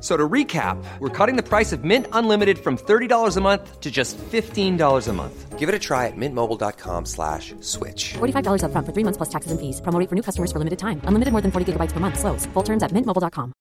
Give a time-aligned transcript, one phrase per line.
[0.00, 3.80] F- So to recap, we're cutting the price of Mint Unlimited from $30 a month
[3.80, 5.58] to just $15 a month.
[5.58, 8.14] Give it a try at mintmobile.com slash switch.
[8.16, 9.82] $45 upfront for three months plus taxes and fees.
[9.82, 11.02] Promo for new customers for limited time.
[11.04, 12.18] Unlimited more than 40 gigabytes per month.
[12.18, 12.46] Slows.
[12.54, 13.52] Full terms at mintmobile.com.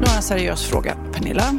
[0.00, 1.54] Nu har jag en seriös fråga, Pernilla.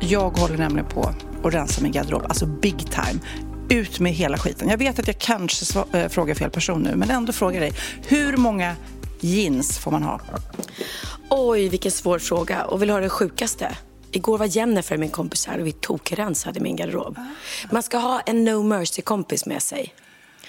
[0.00, 3.20] Jag håller nämligen på och rensa min garderob, alltså big time.
[3.68, 4.68] Ut med hela skiten.
[4.68, 7.72] Jag vet att jag kanske sva- äh, frågar fel person nu, men ändå frågar dig.
[8.06, 8.76] Hur många
[9.20, 10.20] jeans får man ha?
[11.30, 12.64] Oj, vilken svår fråga.
[12.64, 13.76] Och vill du ha det sjukaste?
[14.12, 17.18] Igår var Jennifer min kompis här och vi tokrensade min garderob.
[17.72, 19.94] Man ska ha en no mercy-kompis med sig.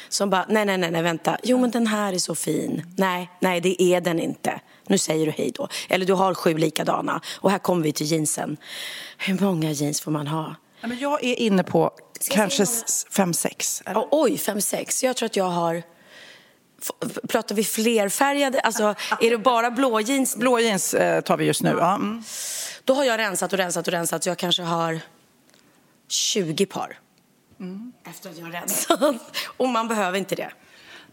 [0.09, 1.37] Som bara, nej, nej, nej, nej, vänta.
[1.43, 2.83] Jo, men den här är så fin.
[2.97, 4.59] Nej, nej, det är den inte.
[4.87, 5.67] Nu säger du hej då.
[5.89, 7.21] Eller du har sju likadana.
[7.39, 8.57] Och här kommer vi till jeansen.
[9.17, 10.55] Hur många jeans får man ha?
[10.81, 11.91] Ja, men jag är inne på
[12.29, 12.65] kanske
[13.11, 13.83] fem, sex.
[13.85, 15.03] Oh, oj, fem, sex.
[15.03, 15.83] Jag tror att jag har...
[17.27, 18.59] Pratar vi flerfärgade?
[18.59, 20.35] Alltså, är det bara blå jeans?
[20.35, 21.75] Blå jeans eh, tar vi just nu.
[21.79, 21.95] Ja.
[21.95, 22.23] Mm.
[22.83, 24.99] Då har jag rensat och rensat och rensat så jag kanske har
[26.07, 26.99] 20 par.
[28.09, 28.99] Efter att jag har rensat.
[29.57, 30.51] Och man behöver inte det.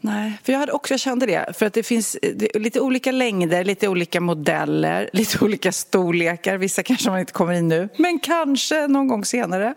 [0.05, 1.47] Nej, för jag hade också jag kände det.
[1.59, 6.57] För att det finns det lite olika längder, lite olika modeller, lite olika storlekar.
[6.57, 9.75] Vissa kanske man inte kommer in nu, men kanske någon gång senare.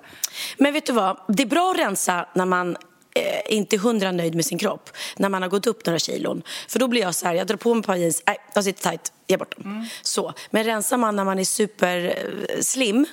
[0.58, 1.18] Men vet du vad?
[1.28, 2.78] Det är bra att rensa när man
[3.16, 4.90] eh, inte hundra nöjd med sin kropp.
[5.18, 6.44] När man har gått upp några kilon.
[6.68, 8.64] För då blir jag så här, jag drar på mig ett par jeans, nej, de
[8.64, 9.88] sitter tajt, ge bort dem.
[10.02, 10.34] Så.
[10.52, 13.06] Men rensar man när man är super eh, slim,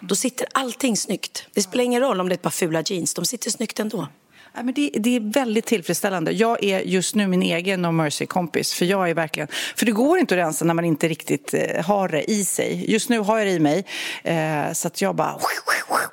[0.00, 1.46] då sitter allting snyggt.
[1.54, 4.08] Det spelar ingen roll om det är ett par fula jeans, de sitter snyggt ändå.
[4.54, 6.32] Nej, men det, det är väldigt tillfredsställande.
[6.32, 8.74] Jag är just nu min egen No Mercy-kompis.
[8.74, 9.48] För jag är verkligen...
[9.76, 12.84] För det går inte att rensa när man inte riktigt eh, har det i sig.
[12.92, 13.84] Just nu har jag det i mig.
[14.24, 15.36] Eh, så att jag bara...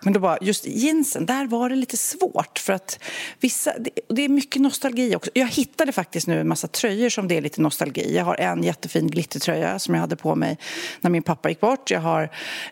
[0.02, 2.60] Men då bara, just jeansen, där var det lite svårt.
[2.60, 3.00] För att
[3.40, 3.74] vissa...
[3.80, 5.32] Det, det är mycket nostalgi också.
[5.34, 8.16] Jag hittade faktiskt nu en massa tröjor som det är lite nostalgi.
[8.16, 10.58] Jag har en jättefin glittertröja som jag hade på mig
[11.02, 11.92] när min pappa gick bort.
[11.92, 12.24] Jag har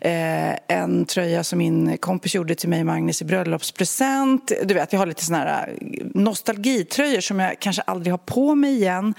[0.02, 4.52] eh, en tröja som min kompis gjorde till mig och Magnus i bröllopspresent.
[4.64, 5.55] Du vet, jag har lite såna här
[6.14, 9.14] nostalgitröjor som jag kanske aldrig har på mig igen.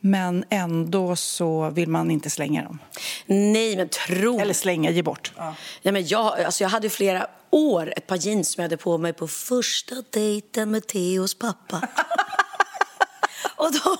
[0.00, 2.78] Men ändå så vill man inte slänga dem.
[3.26, 5.32] Nej, men tro Eller slänga, ge bort.
[5.82, 8.98] Nej, men jag, alltså jag hade flera år ett par jeans som jag hade på
[8.98, 11.80] mig på första dejten med Theos pappa.
[13.56, 13.96] och då,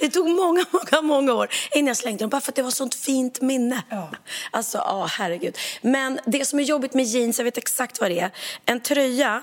[0.00, 2.70] det tog många, många, många år innan jag slängde dem bara för att det var
[2.70, 3.82] sånt fint minne.
[3.88, 4.10] Ja.
[4.50, 5.58] Alltså, ja, herregud.
[5.82, 8.30] Men det som är jobbigt med jeans, jag vet exakt vad det är.
[8.64, 9.42] En tröja,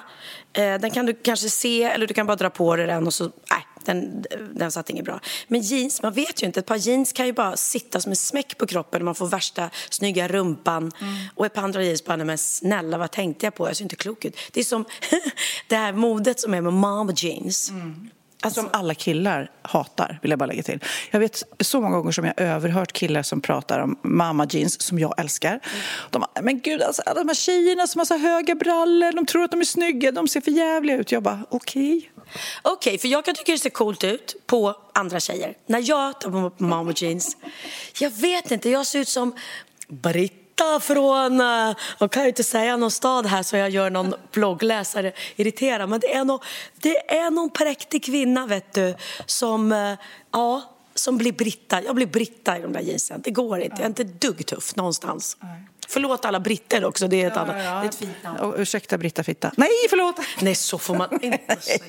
[0.54, 3.14] eh, den kan du kanske se eller du kan bara dra på dig den och
[3.14, 5.20] så, nej, den, den satt inget bra.
[5.48, 6.60] Men jeans, man vet ju inte.
[6.60, 9.28] Ett par jeans kan ju bara sitta som en smäck på kroppen och man får
[9.28, 10.92] värsta snygga rumpan.
[11.36, 13.68] Och ett par andra jeans bara, nej men snälla vad tänkte jag på?
[13.68, 14.38] Jag ser inte klok ut.
[14.52, 14.86] Det är som
[15.68, 17.72] det här modet som är med mom jeans.
[18.46, 20.80] Alltså, Som alla killar hatar, vill jag bara lägga till.
[21.12, 24.82] Jag vet så många gånger som jag har överhört killar som pratar om mamma jeans,
[24.82, 25.60] som jag älskar.
[26.10, 29.26] De bara, men gud, alltså, alla de här tjejerna som har så höga brallor, de
[29.26, 31.12] tror att de är snygga, de ser för jävliga ut.
[31.12, 32.12] Jag bara, okej.
[32.62, 35.54] Okej, för jag kan tycka det ser coolt ut på andra tjejer.
[35.68, 37.38] När jag tar på mig mom jeans,
[38.00, 39.36] jag vet inte, jag ser ut som
[39.88, 40.45] Britt.
[40.56, 44.14] Britta från, eh, jag kan ju inte säga någon stad här så jag gör någon
[44.32, 46.40] bloggläsare irriterad, men det är, någon,
[46.82, 49.94] det är någon präktig kvinna vet du, som, eh,
[50.32, 50.62] ja,
[50.96, 51.84] som blir Britta.
[51.84, 53.22] Jag blir Britta i de där jeansen.
[53.24, 55.38] Det går inte, jag är inte ett dugg tuff någonstans.
[55.88, 58.40] Förlåt alla britter också, det är ett, annat, det är ett fint namn.
[58.40, 59.52] Oh, ursäkta Britta Fitta.
[59.58, 60.16] Nej, förlåt!
[60.42, 61.80] Nej, så får man inte säga.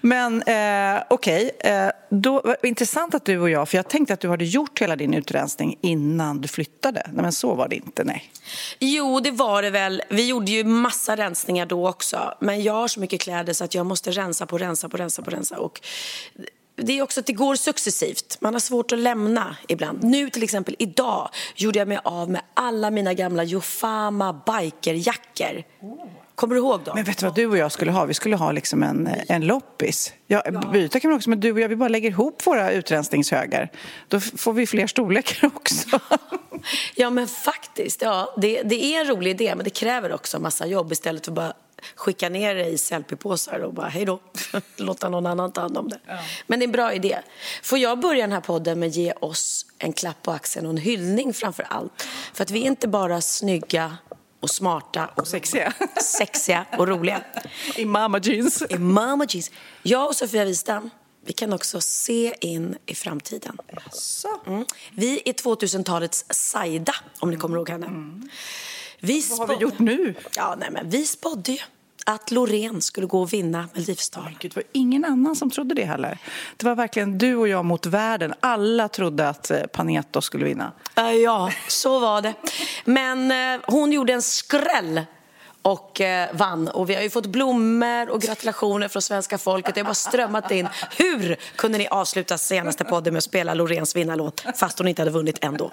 [0.00, 1.72] Men eh, okej, okay.
[1.72, 4.96] eh, då intressant att du och jag, för jag tänkte att du hade gjort hela
[4.96, 7.02] din utrensning innan du flyttade.
[7.06, 8.32] Nej, men så var det inte, nej.
[8.78, 10.02] Jo, det var det väl.
[10.08, 12.34] Vi gjorde ju massa rensningar då också.
[12.40, 15.22] Men jag har så mycket kläder så att jag måste rensa på, rensa på, rensa
[15.22, 15.58] på, rensa.
[15.58, 15.80] Och
[16.78, 18.36] det är också att det går successivt.
[18.40, 20.04] Man har svårt att lämna ibland.
[20.04, 25.64] Nu till exempel idag gjorde jag mig av med alla mina gamla Jofama bikerjackor.
[26.34, 26.92] Kommer du ihåg dem?
[26.94, 28.04] Men vet du vad du och jag skulle ha?
[28.04, 30.12] Vi skulle ha liksom en, en loppis.
[30.26, 30.42] Ja,
[30.72, 33.68] byta kan man också, men du och jag, vi bara lägger ihop våra utrensningshögar.
[34.08, 36.00] Då får vi fler storlekar också.
[36.94, 38.02] ja, men faktiskt.
[38.02, 41.32] Ja, det, det är en rolig idé, men det kräver också massa jobb istället för
[41.32, 41.52] bara
[41.94, 44.20] skicka ner det i selfiepåsar och bara hej då,
[44.76, 46.00] låta någon annan ta hand om det.
[46.06, 46.18] Ja.
[46.46, 47.18] Men det är en bra idé.
[47.62, 50.72] Får jag börja den här podden med att ge oss en klapp på axeln och
[50.72, 52.06] en hyllning framför allt?
[52.32, 53.96] För att vi är inte bara snygga
[54.40, 55.72] och smarta och sexiga,
[56.02, 57.24] sexiga och roliga.
[57.76, 58.62] I mama jeans.
[58.70, 59.50] I mama jeans.
[59.82, 60.90] Jag och Sofia Wistam,
[61.26, 63.58] vi kan också se in i framtiden.
[64.46, 64.64] Mm.
[64.92, 67.86] Vi är 2000-talets Saida, om ni kommer ihåg henne.
[67.86, 68.28] Mm.
[69.00, 70.14] Vi Vad har vi gjort nu?
[70.36, 71.58] Ja, nej, men vi spådde ju
[72.06, 74.36] att Loreen skulle gå och vinna Melodifestivalen.
[74.40, 76.18] Det var ingen annan som trodde det heller.
[76.56, 78.34] Det var verkligen du och jag mot världen.
[78.40, 80.72] Alla trodde att eh, Paneto skulle vinna.
[81.24, 82.34] Ja, så var det.
[82.84, 85.02] Men eh, hon gjorde en skräll
[85.62, 86.68] och eh, vann.
[86.68, 89.74] Och vi har ju fått blommor och gratulationer från svenska folket.
[89.74, 90.68] Det har bara strömmat in.
[90.96, 95.10] Hur kunde ni avsluta senaste podden med att spela Loreens vinnarlåt fast hon inte hade
[95.10, 95.70] vunnit ändå?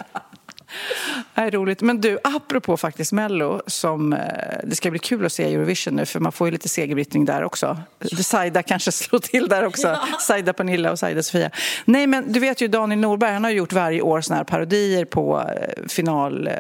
[1.36, 1.82] Det är roligt.
[1.82, 4.20] Men du, apropå faktiskt Mello, som, eh,
[4.64, 7.44] det ska bli kul att se Eurovision nu för man får ju lite segerbrittning där
[7.44, 7.78] också.
[8.22, 9.88] Saida kanske slår till där också.
[9.88, 10.08] Ja.
[10.20, 11.50] Saida Pernilla och Saida Sofia.
[11.86, 15.06] Nej, men du vet ju Daniel Norberg, han har gjort varje år såna här parodier
[15.06, 16.54] på eh, final, eh,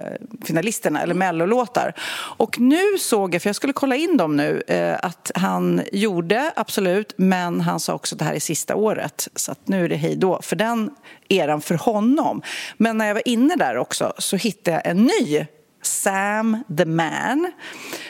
[0.46, 1.94] finalisterna, eller Mellolåtar.
[2.38, 4.64] Och nu såg jag, för jag skulle kolla in dem nu,
[5.00, 9.28] att han gjorde, absolut, men han sa också att det här är sista året.
[9.36, 10.92] Så nu är det hej då för den
[11.30, 12.42] eran för honom.
[12.78, 15.46] Men när jag var inne där också så hittade jag en ny
[15.86, 17.52] Sam the Man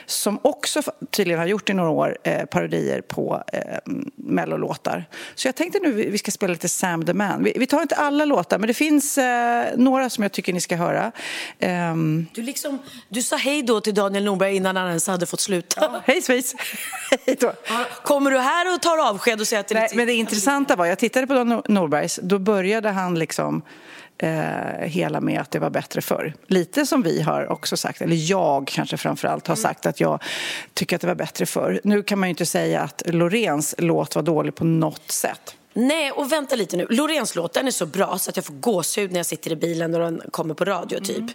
[0.05, 0.81] som också
[1.11, 3.61] tydligen har gjort i några år eh, parodier på eh,
[4.15, 5.05] mellolåtar.
[5.35, 7.43] Så jag tänkte nu vi ska spela lite Sam the Man.
[7.43, 10.61] Vi, vi tar inte alla låtar, men det finns eh, några som jag tycker ni
[10.61, 11.11] ska höra.
[11.91, 12.27] Um...
[12.33, 15.81] Du, liksom, du sa hej då till Daniel Norberg innan han ens hade fått sluta.
[15.81, 16.55] Ja, hej svejs!
[18.03, 20.75] Kommer du här och tar avsked och säger att det är Nej, men det intressanta
[20.75, 23.61] var, jag tittade på Daniel Norbergs, då började han liksom
[24.17, 26.33] eh, hela med att det var bättre förr.
[26.47, 30.23] Lite som vi har också sagt, eller jag kanske framför allt har sagt att jag
[30.73, 31.81] tycker att det var bättre förr.
[31.83, 35.55] Nu kan man ju inte säga att Loreens låt var dålig på något sätt.
[35.77, 36.87] Nej, och vänta lite nu.
[36.89, 39.55] Loreens låt den är så bra så att jag får gåshud när jag sitter i
[39.55, 41.17] bilen och den kommer på radio typ.
[41.17, 41.29] Mm.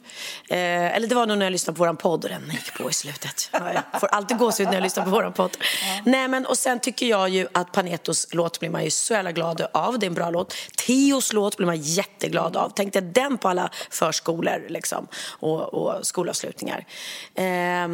[0.49, 2.91] Eh, eller det var nog när jag lyssnade på våran podd och den gick på
[2.91, 3.51] i slutet.
[3.53, 5.57] Ja, jag får alltid gåshud när jag lyssnar på våran podd.
[5.61, 6.03] Ja.
[6.05, 9.33] Nej, men och sen tycker jag ju att Panetos låt blir man ju så jävla
[9.33, 9.99] glad av.
[9.99, 10.55] Det är en bra låt.
[10.87, 12.73] Teos låt blir man jätteglad av.
[12.75, 16.87] Tänk dig den på alla förskolor liksom och, och skolavslutningar.
[17.35, 17.89] Eh,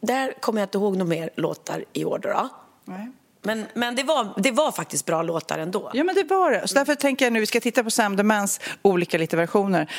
[0.00, 2.48] där kommer jag inte ihåg några mer låtar i år då.
[2.84, 3.12] Nej.
[3.42, 5.90] Men, men det, var, det var faktiskt bra låtar ändå.
[5.94, 6.68] Ja, men det var det.
[6.68, 9.90] Så därför tänker jag nu, vi ska titta på Sam the Mans olika lite versioner.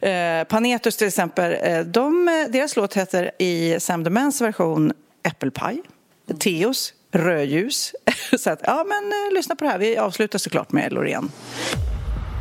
[0.00, 4.92] Eh, Panetos till exempel, eh, de, deras låt heter i Sam the Mans version
[5.22, 5.72] Äppelpaj.
[5.72, 6.38] Mm.
[6.38, 7.94] Teos Rödljus.
[8.38, 9.78] Så att, ja men eh, lyssna på det här.
[9.78, 11.30] Vi avslutar såklart med Loreen.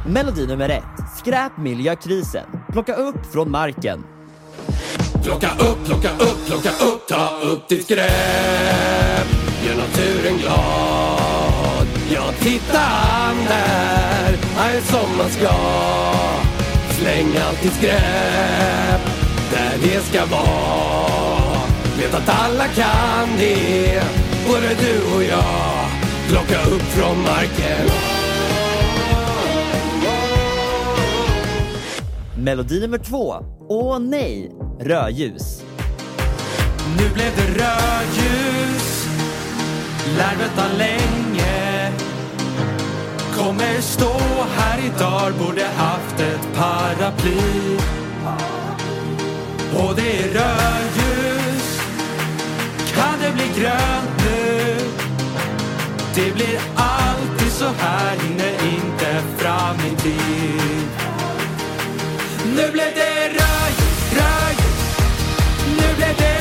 [0.07, 0.83] Melodi nummer ett.
[1.19, 2.45] Skräp miljökrisen.
[2.71, 4.03] Plocka upp från marken.
[5.23, 11.87] Plocka upp, plocka upp, plocka upp, ta upp ditt skräp gör naturen glad.
[12.13, 15.55] Ja, titta han där, han är som man ska.
[16.89, 19.01] Släng allt ditt skräp
[19.51, 21.61] där det ska vara.
[21.97, 24.03] Vet att alla kan det,
[24.47, 25.89] både du och jag.
[26.29, 27.89] Plocka upp från marken.
[32.37, 33.35] Melodi nummer två.
[33.69, 35.63] Åh nej, rödljus.
[36.97, 38.78] Nu blev det rödljus
[40.17, 41.91] lär vänta länge.
[43.37, 44.19] Kommer stå
[44.57, 47.77] här idag, borde haft ett paraply.
[49.73, 51.81] Och det är rödljus.
[52.95, 54.75] Kan det bli grönt nu?
[56.15, 60.89] Det blir alltid så här, hinner inte fram i tid.
[62.45, 64.97] Nu blev det rödljus, rödljus.
[65.67, 66.38] Nu blev det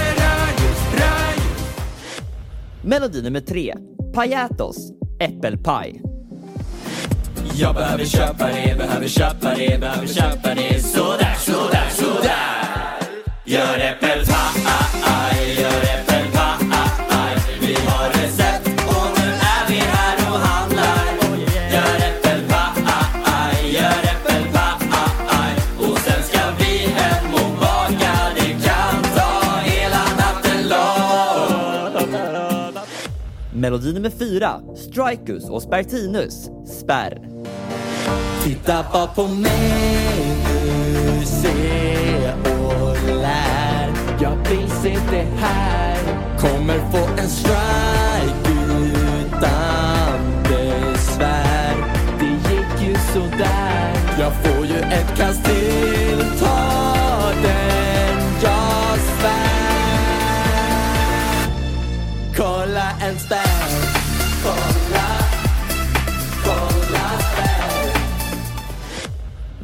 [2.88, 3.75] Melodi nummer tre,
[4.14, 4.76] Pajatos,
[5.21, 6.02] Äppelpaj.
[7.54, 10.83] Jag behöver köpa det, behöver köpa det, behöver köpa det.
[10.83, 12.64] Sådär, sådär, sådär.
[13.45, 16.08] Gör äppelpaj, gör äppelpaj.
[33.59, 36.50] Melodi nummer 4, Strikus och Spartinus,
[36.81, 37.19] Spärr.
[38.45, 43.93] Titta bara på mig nu, se och lär.
[44.21, 45.99] Jag vill se det här.
[46.38, 48.50] Kommer få en strike
[49.27, 51.75] utan besvär.
[52.19, 53.93] Det gick ju sådär.
[54.19, 56.25] Jag får ju ett kast till.
[56.41, 59.49] Ta den, jag svär.
[62.37, 63.48] Kolla en spärr.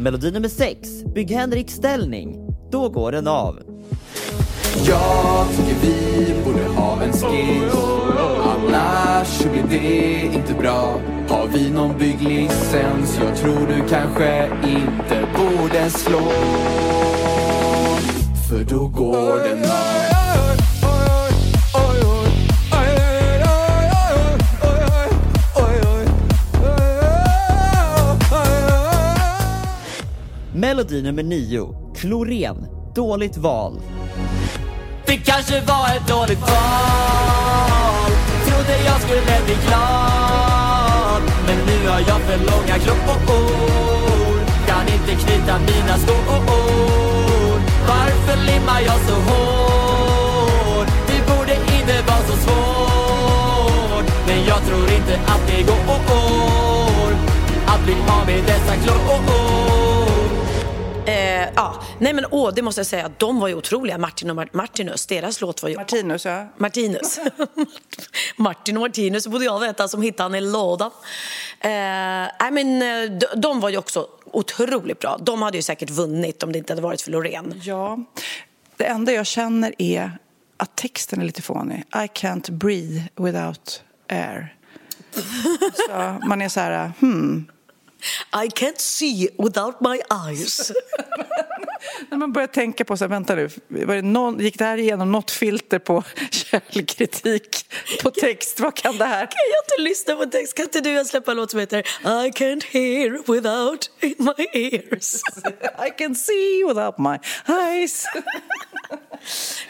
[0.04, 2.37] Melodi nummer 6 Bygg Henrik ställning.
[2.70, 3.61] Då går den av.
[4.87, 7.75] Jag tycker vi borde ha en skiss
[8.42, 13.18] Annars så blir det inte bra Har vi någon bygglicens?
[13.20, 16.30] Jag tror du kanske inte borde slå
[18.49, 19.93] För då går den av
[30.74, 31.68] Melodi nummer 9.
[31.96, 32.66] Kloren.
[32.94, 33.80] Dåligt val.
[35.06, 38.10] Det kanske var ett dåligt val
[38.46, 45.58] Trodde jag skulle bli glad Men nu har jag för långa klor Kan inte knyta
[45.58, 50.88] mina skor Varför limmar jag så hårt?
[51.06, 57.12] Det borde inte vara så svårt Men jag tror inte att det går
[57.66, 59.93] Att bli av med dessa klor
[61.06, 64.37] Eh, ja, nej men åh, det måste jag säga, de var ju otroliga, Martin och
[64.37, 65.06] Mar- Martinus.
[65.06, 65.76] Deras låt var ju...
[65.76, 66.46] Martinus, ja.
[66.56, 67.18] Martinus.
[68.37, 70.90] Martin och Martinus borde jag veta som hittade han i lådan.
[71.61, 75.18] Eh, nej men, eh, de, de var ju också otroligt bra.
[75.20, 77.61] De hade ju säkert vunnit om det inte hade varit för Loreen.
[77.64, 77.99] Ja.
[78.76, 80.18] Det enda jag känner är
[80.56, 81.84] att texten är lite fånig.
[81.94, 84.54] I can't breathe without air.
[85.88, 87.46] Så man är så här, hmm.
[88.44, 90.72] I can't see without my eyes.
[92.10, 94.78] När man börjar tänka på så här, vänta nu, var det någon, gick det här
[94.78, 97.66] igenom något filter på källkritik
[98.02, 98.60] på text?
[98.60, 99.26] Vad kan det här?
[99.26, 100.54] Kan jag inte lyssna på text?
[100.54, 105.20] Kan inte du släppa en låt som heter I can't hear without my ears?
[105.86, 108.04] I can see without my eyes.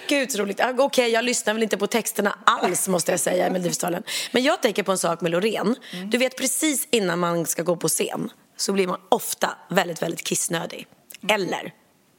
[0.08, 0.60] Gud så roligt.
[0.60, 4.02] Ah, Okej, jag lyssnar väl inte på texterna alls måste jag säga i Melodifestivalen.
[4.32, 5.76] Men jag tänker på en sak med Loreen.
[6.10, 10.24] Du vet precis innan man ska gå på scen så blir man ofta väldigt, väldigt
[10.24, 10.86] kissnödig.
[11.28, 11.72] Eller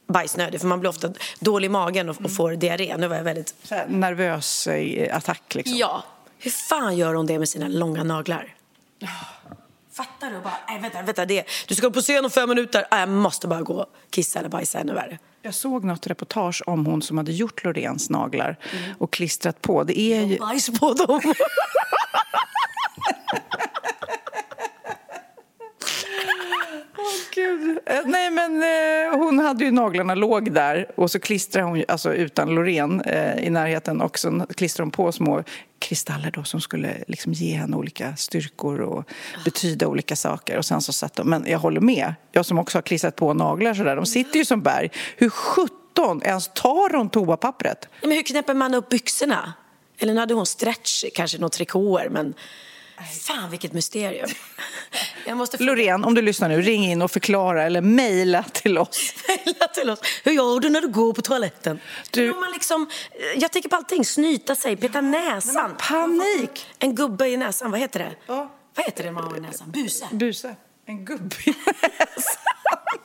[0.07, 2.97] bajsnödig för man blir ofta dålig i magen och, och får diarré.
[2.97, 3.55] Nu var jag väldigt...
[3.69, 4.67] Här, nervös
[5.11, 5.77] attack liksom.
[5.77, 6.03] Ja.
[6.39, 8.55] Hur fan gör hon det med sina långa naglar?
[9.95, 10.39] Fattar du?
[10.39, 11.43] Bara, nej, vänta, vänta, det.
[11.67, 12.87] Du ska gå på scen om fem minuter.
[12.91, 15.19] Nej, jag måste bara gå och kissa eller bajsa ännu värre.
[15.41, 18.59] Jag såg något reportage om hon som hade gjort Loreens naglar
[18.97, 19.83] och klistrat på.
[19.83, 20.39] Det är ju...
[20.39, 21.21] Bajs på dem.
[27.31, 27.79] Gud.
[27.85, 32.13] Eh, nej, men eh, hon hade ju naglarna låg där och så klistrade hon, alltså
[32.13, 35.43] utan Loreen eh, i närheten, och så klistrade hon på små
[35.79, 39.09] kristaller då som skulle liksom ge henne olika styrkor och
[39.45, 40.57] betyda olika saker.
[40.57, 43.33] Och sen så satt de, men jag håller med, jag som också har klistrat på
[43.33, 44.91] naglar sådär, de sitter ju som berg.
[45.17, 47.89] Hur sjutton ens tar hon toapappret?
[48.01, 49.53] Men hur knäpper man upp byxorna?
[49.97, 52.33] Eller nu hade hon stretch, kanske några trikåer, men
[53.03, 54.29] fan vilket mysterium.
[55.27, 59.13] Jag måste Loreen, om du lyssnar nu, ring in och förklara eller mejla till oss.
[59.27, 59.99] mejla till oss.
[60.23, 61.79] Hur gör du när du går på toaletten?
[62.11, 62.39] Du- Du...
[62.39, 62.89] Man liksom,
[63.35, 65.75] jag tänker på allting, snyta sig, peta näsan.
[65.89, 66.65] Panik!
[66.79, 68.11] En gubbe i näsan, vad heter det?
[68.27, 68.51] Ja.
[68.75, 69.71] Vad heter det man har i näsan?
[69.71, 70.07] Buse.
[70.11, 70.55] Buse.
[70.87, 71.53] En gubbe i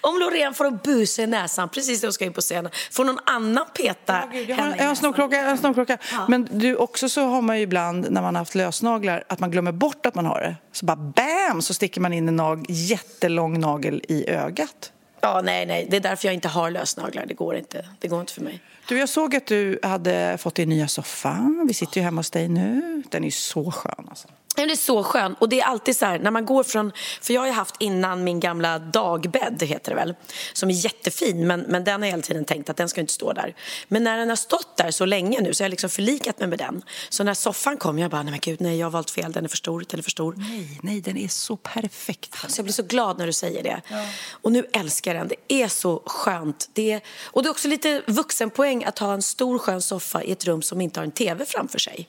[0.00, 3.04] Om Loreen får en buse i näsan precis när hon ska in på scenen, får
[3.04, 5.98] någon annan peta henne i jag har en snorklocka, en snorklocka.
[6.28, 9.50] Men du, också så har man ju ibland när man har haft lösnaglar att man
[9.50, 10.56] glömmer bort att man har det.
[10.72, 14.92] Så bara bam så sticker man in en nag, jättelång nagel i ögat.
[15.20, 15.86] Ja, nej, nej.
[15.90, 17.26] Det är därför jag inte har lösnaglar.
[17.26, 17.88] Det går inte.
[17.98, 18.60] Det går inte för mig.
[18.88, 21.38] Du, jag såg att du hade fått din nya soffa.
[21.66, 23.02] Vi sitter ju hemma hos dig nu.
[23.08, 24.06] Den är så skön.
[24.08, 24.28] Alltså.
[24.58, 25.34] Den är så skön.
[25.38, 26.92] Och det är alltid så här, när man går från...
[27.20, 30.14] För jag har haft innan min gamla dagbädd, heter det väl,
[30.52, 33.12] som är jättefin, men, men den har jag hela tiden tänkt att den ska inte
[33.12, 33.54] stå där.
[33.88, 36.48] Men när den har stått där så länge nu så har jag liksom förlikat mig
[36.48, 36.82] med den.
[37.08, 39.44] Så när soffan kom, jag bara, nej men gud, nej, jag har valt fel, den
[39.44, 40.34] är för stor, den är för stor.
[40.36, 42.36] Nej, nej, den är så perfekt.
[42.48, 43.80] Så jag blir så glad när du säger det.
[43.88, 44.06] Ja.
[44.30, 45.28] Och nu älskar jag den.
[45.48, 46.70] Det är så skönt.
[46.72, 50.32] Det är, och det är också lite vuxenpoäng att ha en stor skön soffa i
[50.32, 52.08] ett rum som inte har en tv framför sig.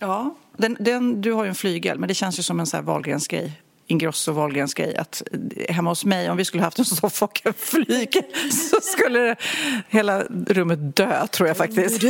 [0.00, 2.76] Ja, den, den, du har ju en flygel, men det känns ju som en så
[2.76, 3.60] här Wahlgrens grej.
[3.90, 5.22] Ingrosso Wahlgrens grej att
[5.68, 8.22] hemma hos mig, om vi skulle haft en soffa och en flygel
[8.70, 9.36] så skulle det,
[9.88, 12.00] hela rummet dö, tror jag faktiskt.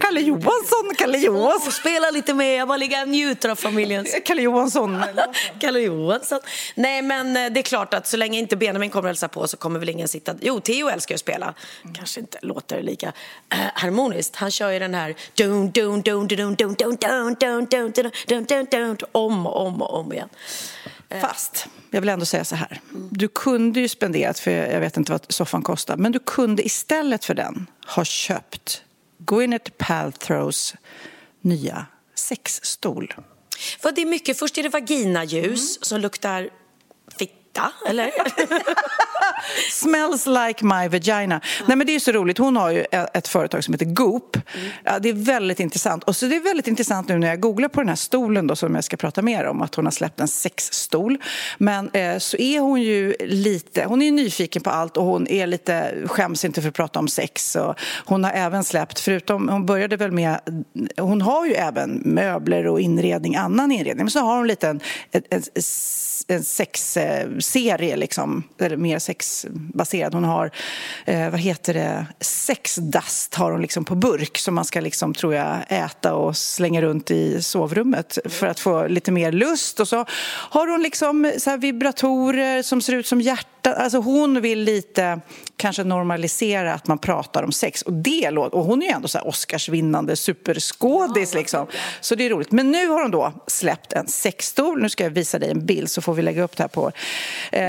[0.00, 1.72] Kalle Johansson, Kalle Johansson.
[1.72, 4.06] Spela lite med, jag bara ligga och njuter av familjen.
[4.24, 5.02] Kalle Johansson.
[5.60, 6.40] Kalle Johansson.
[6.74, 9.78] Nej, men det är klart att så länge inte Benjamin kommer hälsa på så kommer
[9.78, 10.34] väl ingen sitta...
[10.40, 11.54] Jo, Theo älskar att spela.
[11.94, 13.12] Kanske inte låter lika
[13.52, 14.36] äh, harmoniskt.
[14.36, 15.14] Han kör ju den här
[19.12, 20.28] om och om om och om igen.
[21.08, 21.20] Eh.
[21.20, 22.80] Fast, jag vill ändå säga så här.
[23.10, 27.24] Du kunde ju spenderat, för jag vet inte vad soffan kostar, men du kunde istället
[27.24, 28.82] för den ha köpt
[29.18, 30.74] Gwyneth Paltrows
[31.40, 33.14] nya sexstol.
[33.80, 35.82] För det är mycket, först är det vaginaljus mm.
[35.82, 36.50] som luktar
[37.54, 38.10] fitta, eller?
[39.70, 41.40] Smells like my vagina.
[41.66, 42.38] Nej, men det är så roligt.
[42.38, 44.36] Hon har ju ett företag som heter Goop.
[44.36, 44.70] Mm.
[44.84, 46.04] Ja, det är väldigt intressant.
[46.04, 48.56] Och så det är väldigt intressant nu när jag googlar på den här stolen då,
[48.56, 51.18] som jag ska prata mer om, att hon har släppt en sexstol.
[51.58, 55.46] Men eh, så är hon ju lite, hon är nyfiken på allt och hon är
[55.46, 57.56] lite, skäms inte för att prata om sex.
[57.56, 60.40] Och hon har även släppt, förutom, hon började väl med,
[60.96, 64.80] hon har ju även möbler och inredning, annan inredning, men så har hon lite en,
[65.12, 65.42] en, en,
[66.26, 70.14] en sexserie liksom, eller mer sexbaserad.
[70.14, 70.50] Hon har,
[71.04, 75.34] eh, vad heter det, sexdust har hon liksom på burk som man ska liksom, tror
[75.34, 79.80] jag, äta och slänga runt i sovrummet för att få lite mer lust.
[79.80, 80.04] Och så
[80.50, 85.20] har hon liksom så vibratorer som ser ut som hjärtan Alltså hon vill lite
[85.56, 87.82] kanske normalisera att man pratar om sex.
[87.82, 91.34] Och, det, och hon är ju ändå så här Oscarsvinnande superskådis.
[91.34, 91.66] Liksom.
[92.00, 92.52] Så det är roligt.
[92.52, 94.82] Men nu har hon då släppt en sexstol.
[94.82, 96.92] Nu ska jag visa dig en bild så får vi lägga upp det här på...
[97.52, 97.62] Eh,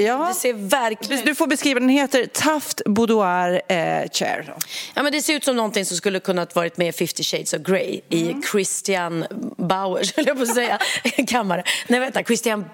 [0.00, 0.26] ja.
[0.28, 1.24] Det ser verkligen...
[1.24, 1.88] Du får beskriva den.
[1.88, 4.54] heter Taft Boudoir eh, Chair.
[4.94, 7.52] Ja, men det ser ut som någonting som skulle kunnat varit med i 50 shades
[7.52, 8.40] of Grey mm.
[8.40, 9.24] i Christian
[9.56, 10.78] Bauer, höll jag på att säga,
[11.28, 11.62] kammare.
[11.88, 12.64] Nej, vänta, Christian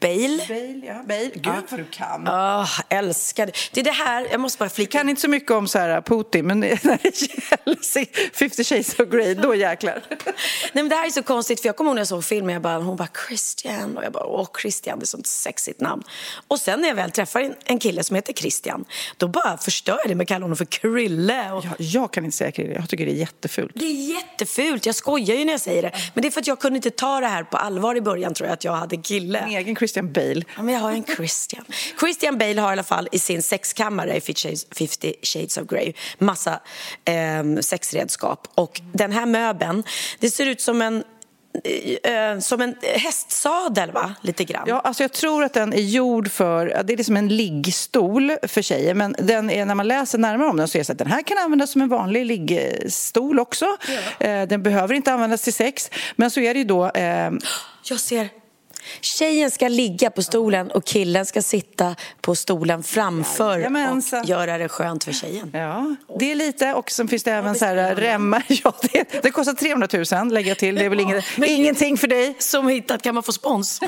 [0.00, 0.44] Bale.
[0.48, 1.02] Bale, ja.
[1.08, 1.30] Bale.
[1.34, 1.62] Gud ja.
[1.70, 2.28] vad du kan.
[2.28, 3.52] Oh, älskar det.
[3.72, 5.78] Det är det här, jag måste bara flika Jag kan inte så mycket om så
[5.78, 6.68] här, Putin, men när
[7.02, 10.02] det gäller 50 shades of Grey, då jäklar.
[10.08, 10.34] Nej
[10.72, 12.62] men det här är så konstigt, för jag kommer ihåg när jag såg filmen, jag
[12.62, 16.02] bara, hon bara Christian, och jag bara, åh Christian, det är sånt sexigt namn.
[16.48, 18.84] Och sen när jag väl träffar en kille som heter Christian,
[19.16, 21.52] då bara förstör jag det med att kalla honom för Krille.
[21.52, 21.64] Och...
[21.64, 23.72] Ja, jag kan inte säga Krille, jag tycker det är jättefult.
[23.74, 25.92] Det är jättefult, jag skojar ju när jag säger det.
[26.14, 28.34] Men det är för att jag kunde inte ta det här på allvar i början,
[28.34, 29.38] tror jag, att jag hade kille.
[29.38, 30.42] En egen Christian Bale.
[30.56, 31.64] Ja, men jag har en Christian.
[32.00, 36.60] Christian Bale har i alla fall i sin sexkammare i 50 shades of Grey massa
[37.04, 38.48] eh, sexredskap.
[38.54, 39.82] Och den här möbeln,
[40.18, 41.04] det ser ut som en
[42.02, 44.14] eh, som en hästsadel, va?
[44.22, 44.64] Lite grann.
[44.66, 46.66] Ja, alltså jag tror att den är gjord för...
[46.66, 48.94] Det är liksom en liggstol för tjejer.
[48.94, 51.10] Men den är, när man läser närmare om den så är det så att den
[51.10, 53.66] här kan användas som en vanlig liggstol också.
[53.88, 54.26] Ja.
[54.26, 55.90] Eh, den behöver inte användas till sex.
[56.16, 56.90] Men så är det ju då...
[56.90, 57.30] Eh...
[57.82, 58.28] Jag ser
[59.00, 64.20] Tjejen ska ligga på stolen och killen ska sitta på stolen framför Jajamensan.
[64.20, 65.50] och göra det skönt för tjejen.
[65.54, 66.74] Ja, det är lite.
[66.74, 68.42] Och sen finns det även så här remmar.
[68.64, 69.88] Ja, det, det kostar 300
[70.22, 70.74] 000 lägger jag till.
[70.74, 72.36] Det är väl inget, ja, ingenting för dig.
[72.38, 73.80] Som hittat kan man få spons.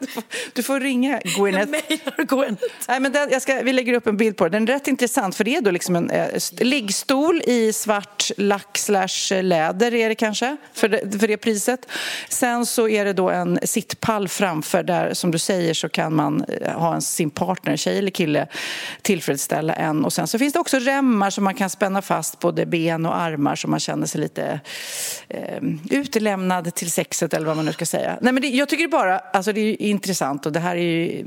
[0.00, 1.72] du, får, du får ringa Gwyneth.
[2.16, 2.64] Gwyneth.
[2.88, 4.50] Nej, men den, jag ska, vi lägger upp en bild på det.
[4.50, 6.28] Den är rätt intressant för det är då liksom en eh,
[6.60, 11.86] liggstol i svart lack slash läder är det kanske för det, för det priset.
[12.28, 16.14] Sen så är det då en sittplats pall framför där som du säger så kan
[16.14, 18.46] man eh, ha en, sin partner, tjej eller kille,
[19.02, 20.04] tillfredsställa en.
[20.04, 23.16] Och sen så finns det också remmar som man kan spänna fast både ben och
[23.16, 24.60] armar så man känner sig lite
[25.28, 28.18] eh, utelämnad till sexet eller vad man nu ska säga.
[28.20, 31.24] Nej men det, jag tycker bara, alltså det är intressant och det här är ju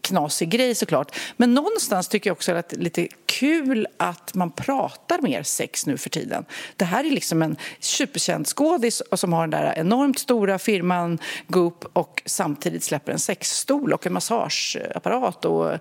[0.00, 1.16] knasig grej såklart.
[1.36, 6.10] Men någonstans tycker jag också att lite kul att man pratar mer sex nu för
[6.10, 6.44] tiden.
[6.76, 11.84] Det här är liksom en superkänd skådis som har den där enormt stora firman Goop
[11.92, 15.78] och samtidigt släpper en sexstol och en massageapparat och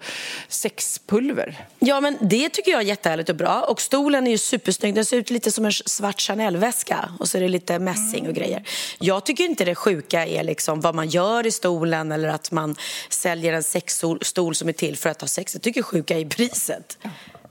[0.48, 1.68] sexpulver.
[1.80, 3.62] Ja, men det tycker jag är jättehärligt och bra.
[3.62, 4.96] Och stolen är ju supersnygg.
[4.96, 8.34] Den ser ut lite som en svart Chanel-väska och så är det lite mässing och
[8.34, 8.68] grejer.
[9.00, 12.76] Jag tycker inte det sjuka är liksom vad man gör i stolen eller att man
[13.10, 15.54] säljer en sexstol som är till för att ha sex.
[15.54, 16.98] Jag tycker sjuka är priset.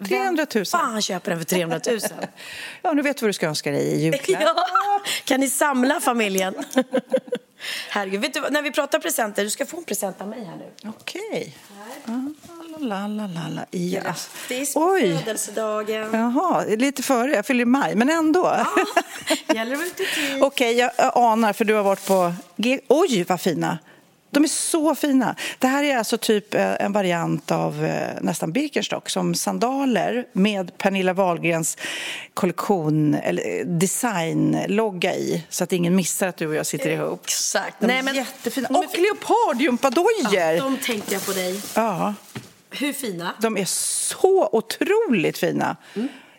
[0.08, 0.64] 300 000.
[0.66, 2.00] Fan köper den för 300 000?
[2.82, 4.42] ja, nu vet du vad du ska önska dig i julklapp.
[4.56, 5.02] ja.
[5.24, 6.54] Kan ni samla familjen?
[7.88, 10.56] Herregud, vet du, när vi pratar presenter, du ska få en present av mig här
[10.56, 10.88] nu.
[10.88, 11.56] Okej.
[12.78, 14.02] La, yes.
[14.48, 15.18] Grattis på Oj!
[15.18, 16.08] födelsedagen.
[16.12, 17.34] Jaha, lite före.
[17.34, 18.56] Jag fyller i maj, men ändå.
[19.54, 20.42] Gäller väl till tid.
[20.42, 22.34] Okej, jag, jag anar, för du har varit på...
[22.56, 23.78] G Oj, vad fina!
[24.32, 25.36] De är så fina.
[25.58, 30.78] Det här är alltså typ eh, en variant av eh, nästan Birkenstock som sandaler med
[30.78, 31.76] Pernilla Wahlgrens
[32.34, 37.20] kollektion, eller eh, designlogga i så att ingen missar att du och jag sitter ihop.
[37.24, 37.76] Exakt.
[37.80, 38.68] De är Nej, men, jättefina.
[38.68, 40.58] Och leopardgympadojor!
[40.60, 41.60] De tänkte jag på dig.
[41.74, 42.14] Ja,
[42.70, 43.34] Hur fina?
[43.40, 45.76] de är så otroligt fina.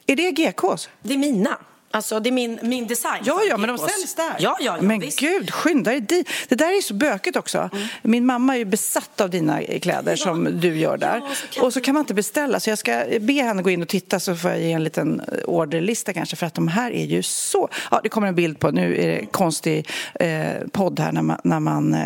[0.06, 0.90] Är det GKs?
[1.02, 1.58] Det är mina.
[1.94, 3.24] Alltså, det är min, min design.
[3.26, 4.36] Ja, ja, men de säljs där.
[4.40, 5.20] Ja, ja, ja men visst.
[5.20, 6.28] gud, skynda dig dit.
[6.50, 7.70] Det där är så bökigt också.
[8.02, 11.22] Min mamma är ju besatt av dina kläder som du gör där.
[11.24, 12.60] Ja, så och så kan man inte beställa.
[12.60, 15.22] Så jag ska be henne gå in och titta så får jag ge en liten
[15.46, 16.36] orderlista kanske.
[16.36, 17.70] För att de här är ju så...
[17.92, 18.72] Ja, det kommer en bild på.
[18.72, 22.00] Nu är det konstig eh, podd här när man, när man eh,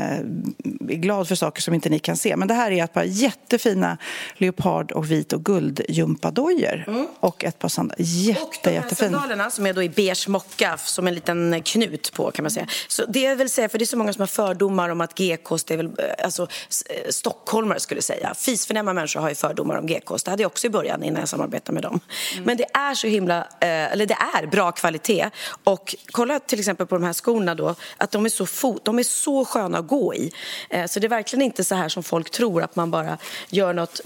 [0.89, 2.35] är glad för saker som inte ni kan se.
[2.35, 3.97] Men det här är ett par jättefina
[4.37, 7.05] leopard och vit och guldgympadojor.
[7.19, 8.03] Och ett par sandaler.
[8.03, 9.11] Jätte, Och de här jättefina.
[9.11, 12.67] sandalerna som är då i beige mocka som en liten knut på kan man säga.
[12.87, 15.13] Så det jag vill säga, för det är så många som har fördomar om att
[15.17, 16.47] GKs, det är väl eh, alltså
[16.89, 18.33] eh, stockholmare skulle säga.
[18.33, 20.23] Fisförnäma människor har ju fördomar om GKs.
[20.23, 21.99] Det hade jag också i början innan jag samarbetade med dem.
[22.43, 25.29] Men det är så himla, eh, eller det är bra kvalitet.
[25.63, 28.99] Och kolla till exempel på de här skorna då, att de är så fot, de
[28.99, 30.31] är så sköna att gå i.
[30.87, 33.17] Så det är verkligen inte så här som folk tror att man bara
[33.49, 34.01] gör något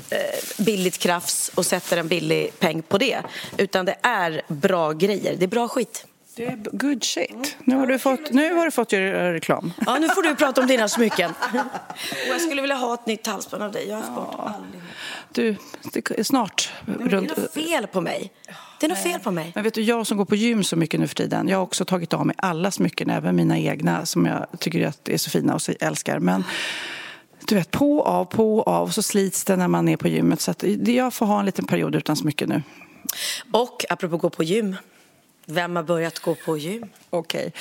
[0.57, 3.21] billigt krafs och sätter en billig peng på det.
[3.57, 6.05] Utan det är bra grejer, det är bra skit.
[6.35, 7.57] Det är good shit.
[7.63, 9.73] Nu har du fått, nu har du fått göra reklam.
[9.85, 11.31] Ja, nu får du prata om dina smycken.
[12.11, 13.87] Och jag skulle vilja ha ett nytt halsband av dig.
[13.89, 14.81] Jag har haft bort allihop.
[15.33, 15.55] Du,
[15.93, 16.69] det är snart.
[16.85, 18.31] Men Det är något fel på mig.
[18.79, 19.51] Det är något fel på mig.
[19.55, 21.63] men vet du, jag som går på gym så mycket nu för tiden, jag har
[21.63, 25.29] också tagit av mig alla smycken, även mina egna som jag tycker att är så
[25.29, 26.19] fina och så älskar.
[26.19, 26.43] Men
[27.47, 30.41] du vet, på, av, på, av, så slits det när man är på gymmet.
[30.41, 32.63] Så att det- jag får ha en liten period utan smycken nu.
[33.51, 34.75] Och apropå gå på gym.
[35.45, 36.89] Vem har börjat gå på gym?
[37.09, 37.53] Okej.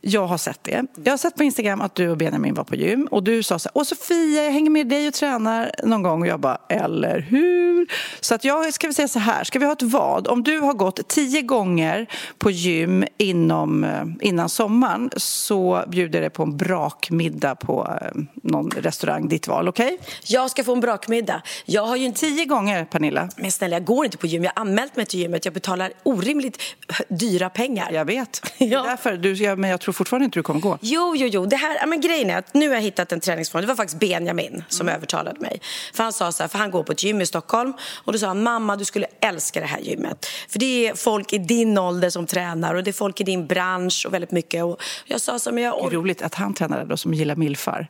[0.00, 0.86] Jag har sett det.
[1.04, 3.58] Jag har sett på Instagram att du och Benjamin var på gym och du sa
[3.58, 6.58] så här, Åh Sofia, jag hänger med dig och tränar någon gång och jag bara,
[6.68, 7.86] eller hur?
[8.20, 10.28] Så att jag ska vi säga så här, ska vi ha ett vad?
[10.28, 12.06] Om du har gått tio gånger
[12.38, 18.70] på gym inom, eh, innan sommaren så bjuder det på en brakmiddag på eh, någon
[18.70, 19.98] restaurang, ditt val, okej?
[20.24, 21.42] Jag ska få en brakmiddag.
[21.64, 23.28] Jag har ju inte Tio gånger, Pernilla.
[23.36, 24.44] Men snälla, jag går inte på gym.
[24.44, 25.44] Jag har anmält mig till gymmet.
[25.44, 26.62] Jag betalar orimligt
[27.08, 27.92] dyra pengar.
[27.92, 28.42] Jag vet.
[28.60, 28.82] Ja.
[28.82, 30.78] därför, du, jag, men jag tror fortfarande inte du kommer gå.
[30.80, 31.46] Jo, jo, jo.
[31.46, 33.62] Det här, men grejen är att nu har jag hittat en träningsform.
[33.62, 35.60] Det var faktiskt Benjamin som övertalade mig.
[35.94, 37.72] För han sa så här, för han går på ett gym i Stockholm.
[38.04, 40.26] Och då sa han, mamma du skulle älska det här gymmet.
[40.48, 43.46] För det är folk i din ålder som tränar och det är folk i din
[43.46, 44.64] bransch och väldigt mycket.
[44.64, 47.14] Och jag sa så här, men jag Det är roligt att han tränar då som
[47.14, 47.88] gillar milfar.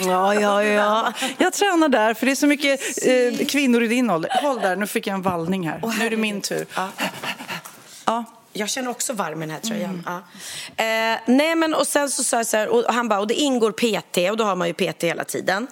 [0.00, 1.12] Ja, ja, ja.
[1.38, 4.30] Jag tränar där, för det är så mycket eh, kvinnor i din ålder.
[4.42, 5.80] Håll där, nu fick jag en vallning här.
[5.98, 6.66] nu är det min tur.
[8.04, 8.24] Ja.
[8.52, 8.60] Ja.
[8.62, 10.02] Jag känner också varm i den här tröjan.
[10.06, 10.16] Ja.
[10.84, 13.34] Eh, nej men och sen så sa jag så här, och han bara, och det
[13.34, 15.66] ingår PT och då har man ju PT hela tiden.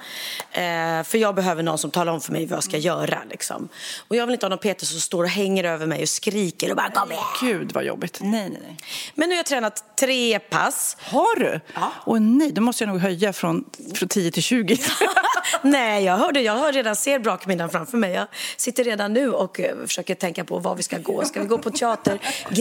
[0.53, 0.63] Eh,
[1.03, 3.69] för jag behöver någon som talar om för mig vad jag ska göra liksom.
[4.09, 6.71] Och jag vill inte ha någon PT som står och hänger över mig och skriker
[6.71, 7.25] och bara kom igen.
[7.41, 8.19] Gud vad jobbigt.
[8.21, 8.77] Nej, nej, nej.
[9.15, 10.97] Men nu har jag tränat tre pass.
[11.01, 11.61] Har du?
[11.75, 11.93] Ja.
[12.07, 13.65] Åh nej, då måste jag nog höja från,
[13.95, 14.79] från 10 till 20.
[15.63, 18.13] Nej, jag hörde, jag har redan ser brakmiddagen framför mig.
[18.13, 21.25] Jag sitter redan nu och eh, försöker tänka på var vi ska gå.
[21.25, 21.71] Ska vi gå på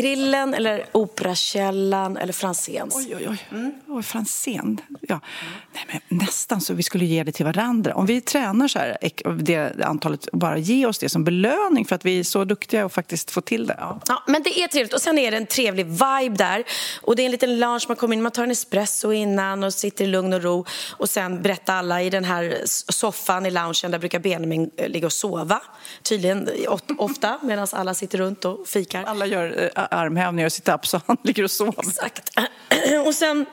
[0.09, 2.95] Teatergrillen eller Operakällan eller Franzéns?
[2.95, 3.71] Oj, oj, oj.
[3.87, 4.81] Oj, Franzén.
[5.01, 5.19] Ja.
[5.73, 7.95] Nej, men nästan så vi skulle ge det till varandra.
[7.95, 8.97] Om vi tränar så här,
[9.37, 12.91] det antalet, bara ge oss det som belöning för att vi är så duktiga och
[12.91, 13.75] faktiskt få till det.
[13.77, 13.99] Ja.
[14.07, 14.93] Ja, men det är trevligt.
[14.93, 16.63] Och sen är det en trevlig vibe där.
[17.01, 19.73] Och det är en liten lounge, man kommer in, man tar en espresso innan och
[19.73, 20.65] sitter i lugn och ro.
[20.91, 25.05] Och sen berättar alla i den här soffan i loungen, där brukar Benjamin eh, ligga
[25.05, 25.61] och sova.
[26.03, 29.03] Tydligen eh, ofta, medan alla sitter runt och fikar.
[29.03, 31.79] Alla gör eh, armhävningar och sit-ups och han ligger och sover.
[31.79, 32.29] Exakt.
[33.05, 33.45] Och sen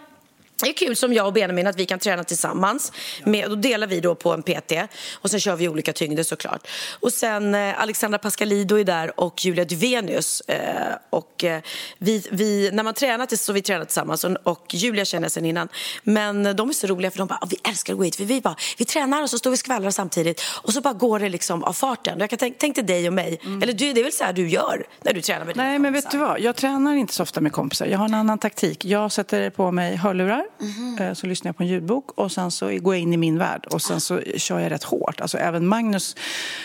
[0.62, 2.92] det är kul som jag och Benjamin att vi kan träna tillsammans.
[3.24, 4.72] Med, då delar vi då på en PT
[5.14, 6.66] och sen kör vi olika tyngder såklart.
[7.00, 10.40] Och sen eh, Alexandra Pascalido är där och Julia Duvenius.
[10.40, 11.60] Eh, och eh,
[11.98, 15.32] vi, vi, när man tränar tills- så vi tränar tillsammans och, och Julia känner jag
[15.32, 15.68] sen innan.
[16.02, 18.16] Men de är så roliga för de bara, "Ah, vi älskar att gå hit.
[18.16, 20.94] För vi, bara, vi tränar och så står vi och skvallrar samtidigt och så bara
[20.94, 22.20] går det liksom av farten.
[22.20, 23.40] Jag kan tänka tänk dig dig och mig.
[23.62, 25.78] Eller du, det är väl så här du gör när du tränar med dina Nej,
[25.78, 26.18] men vet kompisar?
[26.18, 26.40] du vad?
[26.40, 27.86] Jag tränar inte så ofta med kompisar.
[27.86, 28.84] Jag har en annan taktik.
[28.84, 31.14] Jag sätter på mig hörlurar mm.
[31.14, 33.66] så lyssnar jag på en ljudbok och sen så går jag in i min värld
[33.66, 35.20] och sen så kör jag rätt hårt.
[35.20, 36.16] Alltså även Magnus,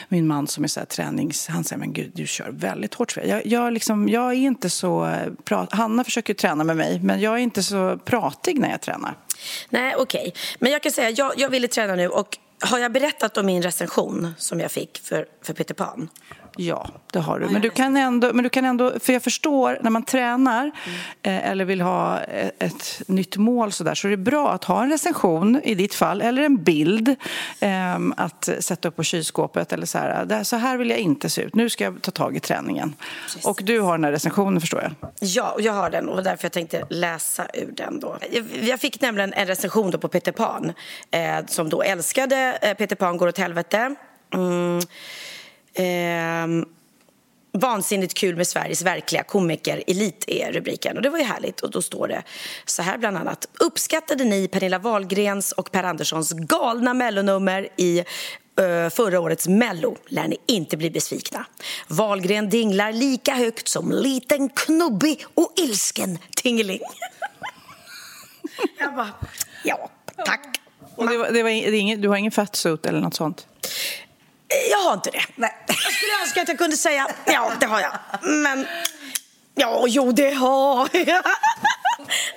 [0.10, 1.48] min man som är så här tränings...
[1.48, 3.17] Han säger men gud, du kör väldigt hårt.
[3.26, 5.06] Jag, jag, liksom, jag är inte så...
[5.06, 8.82] Eh, Prat, Hanna försöker träna med mig men jag är inte så pratig när jag
[8.82, 9.15] tränar.
[9.70, 10.20] Nej, okej.
[10.22, 10.32] Okay.
[10.60, 13.62] Men jag kan säga, jag, jag ville träna nu och har jag berättat om min
[13.62, 16.10] recension som jag fick för, för Peter Pan?
[16.58, 17.50] Ja, det har du.
[17.50, 21.38] Men du kan ändå, men du kan ändå för jag förstår när man tränar mm.
[21.40, 24.64] eh, eller vill ha ett, ett nytt mål så där så är det bra att
[24.64, 27.16] ha en recension i ditt fall eller en bild
[27.60, 30.44] eh, att sätta upp på kylskåpet eller så här.
[30.44, 31.56] Så här vill jag inte se ut.
[31.56, 32.96] Nu ska jag ta tag i träningen.
[33.24, 33.46] Precis.
[33.46, 35.12] Och du har den här recensionen förstår jag.
[35.20, 38.18] Ja, jag har den och därför jag tänkte läsa ur den då.
[38.32, 40.74] Jag, jag fick nämligen en recension då på Peter Pan
[41.12, 43.96] eh, som då älskade eh, Peter Pan går åt helvete.
[44.34, 44.82] Mm.
[45.73, 46.47] Eh,
[47.53, 51.71] Vansinnigt kul med Sveriges verkliga komiker Elit är rubriken och det var ju härligt och
[51.71, 52.23] då står det
[52.65, 58.03] så här bland annat Uppskattade ni Pernilla Wahlgrens och Per Anderssons galna mellonummer i
[58.91, 61.45] förra årets mello lär ni inte bli besvikna.
[61.88, 66.79] Wahlgren dinglar lika högt som liten knubbig och ilsken tingeling.
[68.79, 69.10] Jag bara,
[69.63, 69.89] ja,
[70.25, 70.60] tack.
[70.95, 73.47] Och det var, det var, det inget, du har ingen fatsuit eller något sånt?
[74.72, 75.24] Jag har inte det.
[75.36, 75.56] Nej.
[75.68, 77.94] Jag skulle önska att jag kunde säga ja, det har jag.
[78.22, 78.68] Men
[79.56, 81.24] ja, jo, det har jag.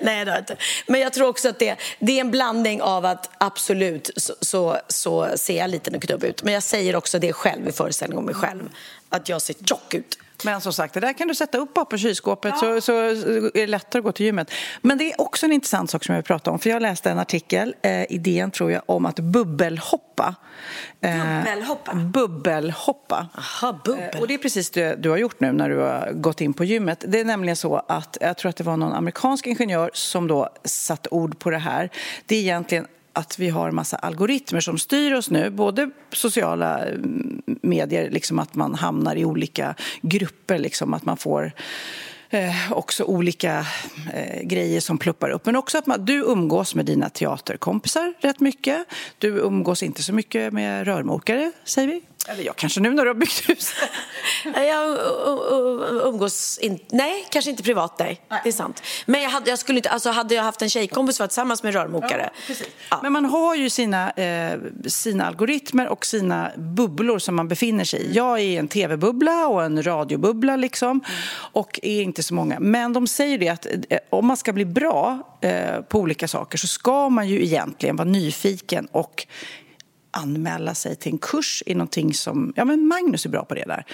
[0.00, 0.56] Nej, det har jag inte.
[0.86, 4.78] Men jag tror också att det, det är en blandning av att absolut så, så,
[4.88, 6.42] så ser jag liten och knubb ut.
[6.42, 8.70] Men jag säger också det själv i föreställningen om mig själv.
[9.08, 10.18] Att jag ser tjock ut.
[10.44, 12.60] Men som sagt, det där kan du sätta upp på kylskåpet ja.
[12.60, 14.50] så, så är det lättare att gå till gymmet.
[14.80, 16.58] Men det är också en intressant sak som jag vill prata om.
[16.58, 20.34] För jag läste en artikel, eh, idén tror jag, om att bubbelhoppa.
[21.00, 21.94] Eh, bubbelhoppa?
[21.94, 23.28] Bubbelhoppa.
[23.38, 24.10] Aha, bubbel.
[24.14, 26.52] Eh, och det är precis det du har gjort nu när du har gått in
[26.52, 27.04] på gymmet.
[27.08, 30.48] Det är nämligen så att, jag tror att det var någon amerikansk ingenjör som då
[30.64, 31.90] satte ord på det här.
[32.26, 36.86] Det är egentligen att vi har en massa algoritmer som styr oss nu, både sociala
[36.86, 41.52] mm, medier, liksom att man hamnar i olika grupper, liksom att man får
[42.30, 43.66] eh, också olika
[44.14, 45.46] eh, grejer som pluppar upp.
[45.46, 48.86] Men också att man, du umgås med dina teaterkompisar rätt mycket.
[49.18, 52.02] Du umgås inte så mycket med rörmokare, säger vi.
[52.28, 53.74] Eller jag kanske nu när du har byggt hus.
[54.54, 54.98] jag
[56.06, 58.20] umgås inte, nej, kanske inte privat, nej.
[58.28, 58.40] nej.
[58.44, 58.82] Det är sant.
[59.06, 61.74] Men jag hade, jag skulle inte, alltså hade jag haft en tjejkompis var tillsammans med
[61.74, 62.30] rörmokare.
[62.48, 62.54] Ja,
[62.90, 63.00] ja.
[63.02, 68.00] Men man har ju sina, eh, sina algoritmer och sina bubblor som man befinner sig
[68.00, 68.12] i.
[68.12, 70.90] Jag är i en tv-bubbla och en radiobubbla liksom.
[70.90, 71.02] Mm.
[71.52, 72.60] Och är inte så många.
[72.60, 76.58] Men de säger det att eh, om man ska bli bra eh, på olika saker
[76.58, 79.26] så ska man ju egentligen vara nyfiken och
[80.16, 82.52] anmäla sig till en kurs i någonting som...
[82.56, 83.84] Ja, men Magnus är bra på det där.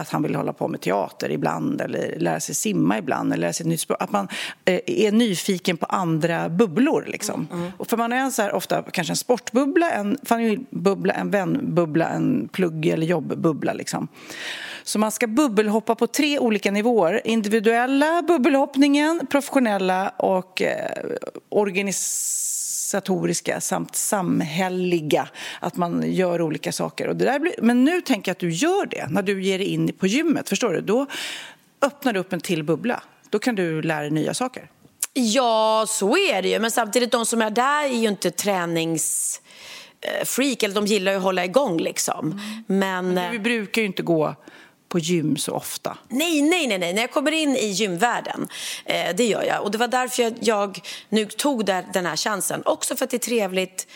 [0.00, 3.52] Att han vill hålla på med teater ibland eller lära sig simma ibland eller lära
[3.52, 4.02] sig ett nytt språk.
[4.02, 4.28] Att man
[4.64, 7.04] eh, är nyfiken på andra bubblor.
[7.06, 7.48] Liksom.
[7.50, 7.72] Mm, mm.
[7.76, 12.48] Och för man är så här, ofta kanske en sportbubbla, en familjebubbla, en vänbubbla, en
[12.48, 13.72] plugg eller jobbbubbla.
[13.72, 14.08] Liksom.
[14.82, 17.20] Så man ska bubbelhoppa på tre olika nivåer.
[17.24, 21.04] Individuella bubbelhoppningen, professionella och eh,
[21.48, 22.49] organisationen
[22.94, 25.28] organisatoriska samt samhälleliga,
[25.60, 27.08] att man gör olika saker.
[27.08, 29.58] Och det där blir, men nu tänker jag att du gör det när du ger
[29.58, 30.48] dig in på gymmet.
[30.48, 30.80] Förstår du?
[30.80, 31.06] Då
[31.82, 33.02] öppnar du upp en till bubbla.
[33.30, 34.70] Då kan du lära dig nya saker.
[35.12, 36.58] Ja, så är det ju.
[36.58, 40.62] Men samtidigt, de som är där är ju inte träningsfreak.
[40.62, 42.32] Eller de gillar ju att hålla igång liksom.
[42.32, 42.64] Mm.
[42.66, 44.34] Men, men vi brukar ju inte gå
[44.90, 45.98] på gym så ofta.
[46.08, 46.92] Nej, nej, nej, nej.
[46.92, 48.48] När jag kommer in i gymvärlden,
[48.84, 49.62] eh, det gör jag.
[49.62, 52.62] Och det var därför jag, jag nu tog där, den här chansen.
[52.64, 53.86] Också för att det är trevligt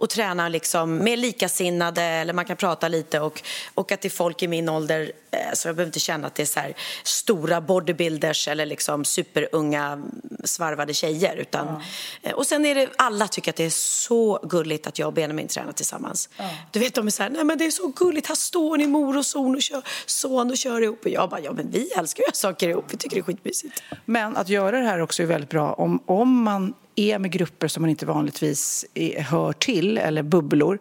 [0.00, 3.42] att träna liksom med likasinnade, eller man kan prata lite och,
[3.74, 5.12] och att det är folk i min ålder,
[5.54, 6.60] så jag behöver inte känna att det är så
[7.04, 10.02] stora bodybuilders eller liksom superunga
[10.44, 11.36] svarvade tjejer.
[11.36, 12.30] Utan, ja.
[12.30, 15.12] eh, och sen är det, alla tycker att det är så gulligt att jag och
[15.12, 16.28] Benjamin tränar tillsammans.
[16.36, 16.50] Ja.
[16.70, 18.86] Du vet, de är så här, nej men det är så gulligt, här står ni
[18.86, 21.04] mor och son och kör så son och kör ihop.
[21.04, 22.84] Och jag bara, ja men vi älskar göra saker ihop.
[22.88, 23.82] Vi tycker det är skitmysigt.
[24.04, 27.68] Men att göra det här också är väldigt bra om, om man är med grupper
[27.68, 28.84] som man inte vanligtvis
[29.18, 30.78] hör till, eller bubblor,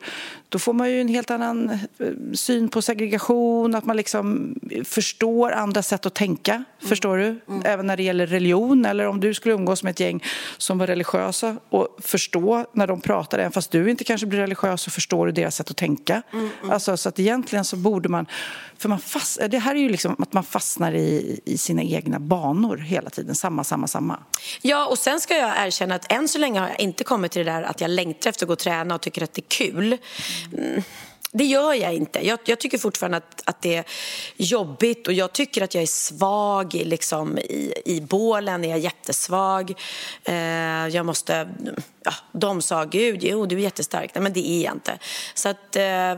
[0.50, 1.78] då får man ju en helt annan eh,
[2.34, 6.66] syn på segregation, att man liksom förstår andra sätt att tänka, mm.
[6.80, 7.40] förstår du?
[7.48, 7.62] Mm.
[7.66, 10.24] Även när det gäller religion, eller om du skulle umgås med ett gäng
[10.58, 14.82] som var religiösa och förstå när de pratar, även fast du inte kanske blir religiös,
[14.82, 16.22] så förstår du deras sätt att tänka.
[16.34, 16.50] Mm.
[16.60, 16.72] mm.
[16.72, 18.26] Alltså, så att egentligen så borde man,
[18.82, 22.20] för man fast, det här är ju liksom att man fastnar i, i sina egna
[22.20, 24.20] banor hela tiden, samma, samma, samma.
[24.62, 27.46] Ja, och sen ska jag erkänna att än så länge har jag inte kommit till
[27.46, 29.50] det där att jag längtar efter att gå och träna och tycker att det är
[29.50, 29.98] kul.
[30.58, 30.84] Mm.
[31.32, 32.28] Det gör jag inte.
[32.28, 33.86] Jag, jag, tycker fortfarande att, att det är
[34.36, 38.66] jobbigt och jag tycker att jag är svag liksom, i, i bålen.
[38.66, 39.74] Är jag jättesvag.
[40.24, 40.36] Eh,
[40.88, 41.50] jag måste...
[42.04, 44.12] Ja, de sa Gud, jo du är jättestark.
[44.16, 45.00] Nej, men det är jag inte.
[45.34, 45.76] Så att...
[45.76, 46.16] Eh,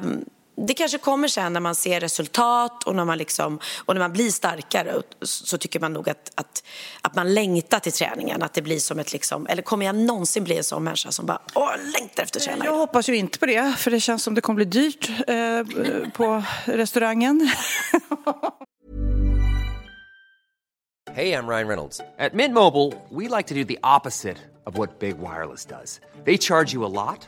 [0.56, 4.14] det kanske kommer sen när man ser resultat och när man, liksom, och när man
[4.14, 6.64] blir starkare så tycker man nog att, att,
[7.02, 8.44] att man längtar till träningen.
[8.44, 11.26] Att det blir som ett liksom, eller kommer jag någonsin bli en sån människa som
[11.26, 12.66] bara åh, längtar efter träningen?
[12.66, 15.64] Jag hoppas ju inte på det, för det känns som det kommer bli dyrt eh,
[16.10, 17.52] på restaurangen.
[21.16, 22.02] Hej, jag Ryan Reynolds.
[22.18, 26.00] At Mint Mobile, we like to do the opposite of what Big Wireless does.
[26.26, 27.28] They charge you a lot.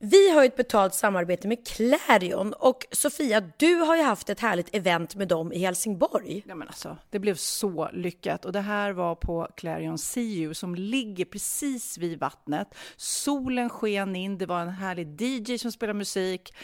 [0.00, 4.74] Vi har ett betalt samarbete med Clarion och Sofia, du har ju haft ett härligt
[4.74, 6.42] event med dem i Helsingborg.
[6.46, 10.74] Ja, men alltså, det blev så lyckat och det här var på Clarion See som
[10.74, 12.74] ligger precis vid vattnet.
[12.96, 16.54] Solen sken in, det var en härlig DJ som spelade musik,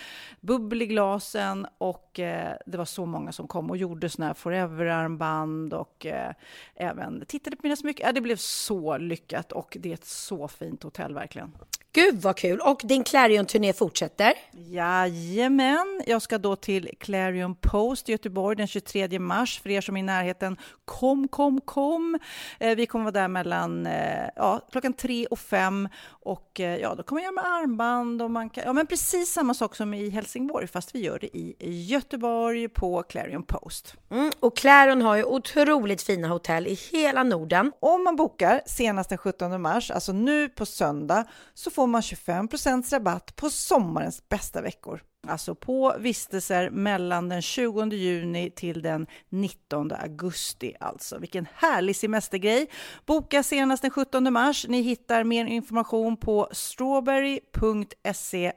[0.41, 4.35] bubbel i glasen och eh, det var så många som kom och gjorde såna här
[4.35, 6.33] forever-armband och eh,
[6.75, 8.07] även tittade på mina smycken.
[8.07, 11.53] Ja, det blev så lyckat och det är ett så fint hotell verkligen.
[11.95, 12.61] Gud vad kul!
[12.61, 14.33] Och din Clarion-turné fortsätter?
[14.53, 16.03] Jajamän!
[16.07, 19.61] Jag ska då till Clarion Post i Göteborg den 23 mars.
[19.63, 22.19] För er som är i närheten, kom, kom, kom!
[22.59, 25.89] Eh, vi kommer vara där mellan eh, ja, klockan tre och fem.
[26.07, 29.55] Och eh, ja, då kommer jag med armband och man kan, ja men precis samma
[29.55, 33.95] sak som i Helsingborg, fast vi gör det i Göteborg på Clarion Post.
[34.11, 37.73] Mm, och Clarion har ju otroligt fina hotell i hela Norden.
[37.81, 42.91] Om man bokar senast den 17 mars, alltså nu på söndag, så får man 25%
[42.91, 45.03] rabatt på sommarens bästa veckor.
[45.27, 51.19] Alltså på vistelser mellan den 20 juni till den 19 augusti alltså.
[51.19, 52.71] Vilken härlig semestergrej!
[53.07, 54.67] Boka senast den 17 mars.
[54.69, 58.53] Ni hittar mer information på strawberry.se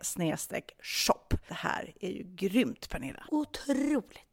[0.84, 1.38] shop.
[1.48, 3.24] Det här är ju grymt Pernilla!
[3.32, 4.27] Otroligt!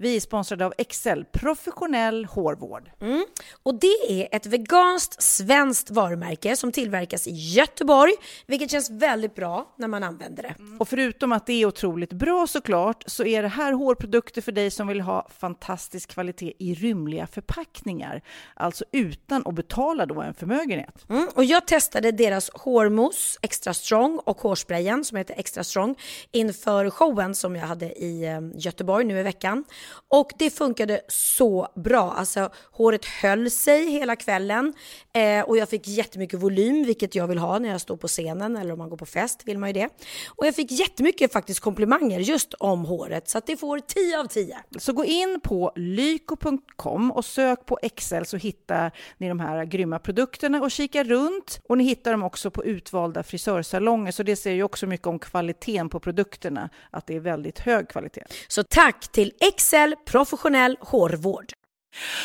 [0.00, 2.90] Vi är sponsrade av Excel, professionell hårvård.
[3.00, 3.24] Mm.
[3.62, 8.12] Och det är ett veganskt svenskt varumärke som tillverkas i Göteborg,
[8.46, 10.54] vilket känns väldigt bra när man använder det.
[10.58, 10.80] Mm.
[10.80, 14.70] Och förutom att det är otroligt bra såklart, så är det här hårprodukter för dig
[14.70, 18.22] som vill ha fantastisk kvalitet i rymliga förpackningar.
[18.54, 21.10] Alltså utan att betala då en förmögenhet.
[21.10, 21.28] Mm.
[21.34, 25.94] Och jag testade deras hårmousse Extra Strong och hårsprayen som heter Extra Strong
[26.32, 29.64] inför showen som jag hade i eh, Göteborg nu i veckan.
[30.08, 32.12] Och det funkade så bra.
[32.12, 34.72] Alltså håret höll sig hela kvällen
[35.12, 38.56] eh, och jag fick jättemycket volym, vilket jag vill ha när jag står på scenen
[38.56, 39.88] eller om man går på fest vill man ju det.
[40.28, 44.24] Och jag fick jättemycket faktiskt komplimanger just om håret så att det får 10 av
[44.24, 44.58] 10.
[44.78, 49.98] Så gå in på lyko.com och sök på Excel så hittar ni de här grymma
[49.98, 51.60] produkterna och kika runt.
[51.68, 55.18] Och ni hittar dem också på utvalda frisörsalonger så det säger ju också mycket om
[55.18, 58.24] kvaliteten på produkterna, att det är väldigt hög kvalitet.
[58.48, 61.52] Så tack till Excel Excel professionell hårvård.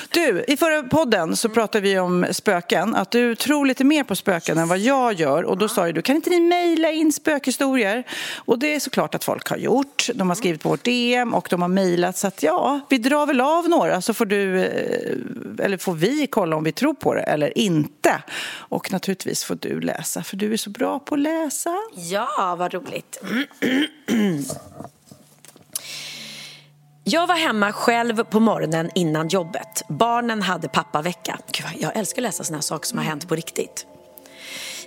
[0.09, 4.15] Du, i förra podden så pratade vi om spöken, att du tror lite mer på
[4.15, 5.43] spöken än vad jag gör.
[5.43, 8.03] Och då sa ju du, kan inte ni mejla in spökhistorier?
[8.35, 10.09] Och det är såklart att folk har gjort.
[10.15, 12.17] De har skrivit på vårt DM och de har mejlat.
[12.17, 16.27] Så att ja, vi drar väl av några så får du, eh, eller får vi
[16.27, 18.23] kolla om vi tror på det eller inte.
[18.57, 21.75] Och naturligtvis får du läsa, för du är så bra på att läsa.
[21.93, 23.21] Ja, vad roligt.
[27.07, 29.83] Jag var hemma själv på morgonen innan jobbet.
[29.87, 31.39] Barnen hade pappavecka.
[31.51, 33.85] Gud, jag älskar att läsa såna här saker som har hänt på riktigt.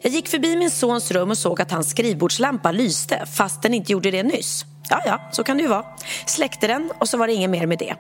[0.03, 3.93] Jag gick förbi min sons rum och såg att hans skrivbordslampa lyste fast den inte
[3.93, 4.65] gjorde det nyss.
[4.91, 5.85] Ja, ja, så kan det ju vara.
[6.27, 7.95] Släckte den och så var det inget mer med det.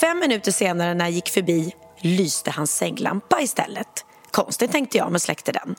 [0.00, 4.04] Fem minuter senare när jag gick förbi lyste hans sänglampa istället.
[4.30, 5.74] Konstigt tänkte jag men släckte den.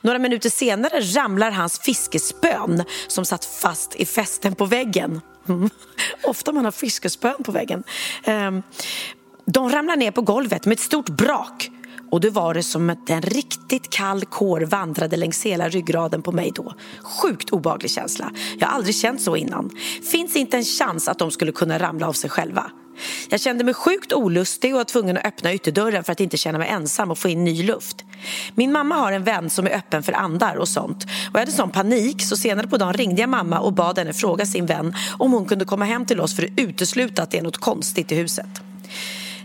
[0.00, 5.20] Några minuter senare ramlar hans fiskespön som satt fast i fästen på väggen.
[5.48, 5.70] Mm.
[6.22, 7.84] Ofta man har fiskespön på väggen.
[8.24, 8.62] Ehm,
[9.44, 11.70] de ramlar ner på golvet med ett stort brak
[12.10, 16.32] och det var det som att en riktigt kall kår vandrade längs hela ryggraden på
[16.32, 16.74] mig då.
[17.02, 18.32] Sjukt obaglig känsla.
[18.58, 19.70] Jag har aldrig känt så innan.
[20.10, 22.70] Finns inte en chans att de skulle kunna ramla av sig själva.
[23.30, 26.58] Jag kände mig sjukt olustig och var tvungen att öppna ytterdörren för att inte känna
[26.58, 28.04] mig ensam och få in ny luft.
[28.54, 31.04] Min mamma har en vän som är öppen för andar och sånt.
[31.04, 34.12] Och jag hade sån panik så senare på dagen ringde jag mamma och bad henne
[34.12, 37.38] fråga sin vän om hon kunde komma hem till oss för att utesluta att det
[37.38, 38.46] är något konstigt i huset.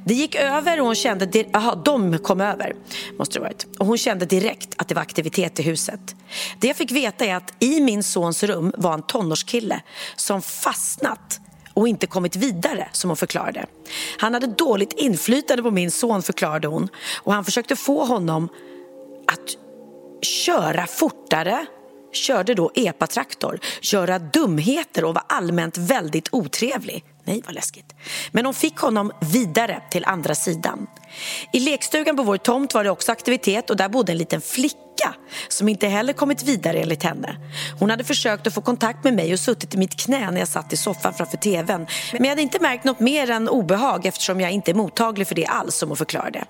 [0.03, 2.75] Det gick över och hon kände, aha, de kom över,
[3.17, 3.67] måste det varit.
[3.79, 6.15] Och hon kände direkt att det var aktivitet i huset.
[6.59, 9.81] Det jag fick veta är att i min sons rum var en tonårskille
[10.15, 11.40] som fastnat
[11.73, 13.65] och inte kommit vidare, som hon förklarade.
[14.17, 16.89] Han hade dåligt inflytande på min son, förklarade hon.
[17.23, 18.49] Och han försökte få honom
[19.27, 19.57] att
[20.25, 21.65] köra fortare
[22.13, 27.03] körde då epatraktor, göra dumheter och var allmänt väldigt otrevlig.
[27.23, 27.93] Nej, vad läskigt.
[28.31, 30.87] Men hon fick honom vidare till andra sidan.
[31.53, 34.77] I lekstugan på vår tomt var det också aktivitet och där bodde en liten flicka
[35.47, 37.35] som inte heller kommit vidare enligt henne.
[37.79, 40.47] Hon hade försökt att få kontakt med mig och suttit i mitt knä när jag
[40.47, 41.87] satt i soffan framför tvn.
[42.11, 45.35] Men jag hade inte märkt något mer än obehag eftersom jag inte är mottaglig för
[45.35, 46.45] det alls som hon förklarade.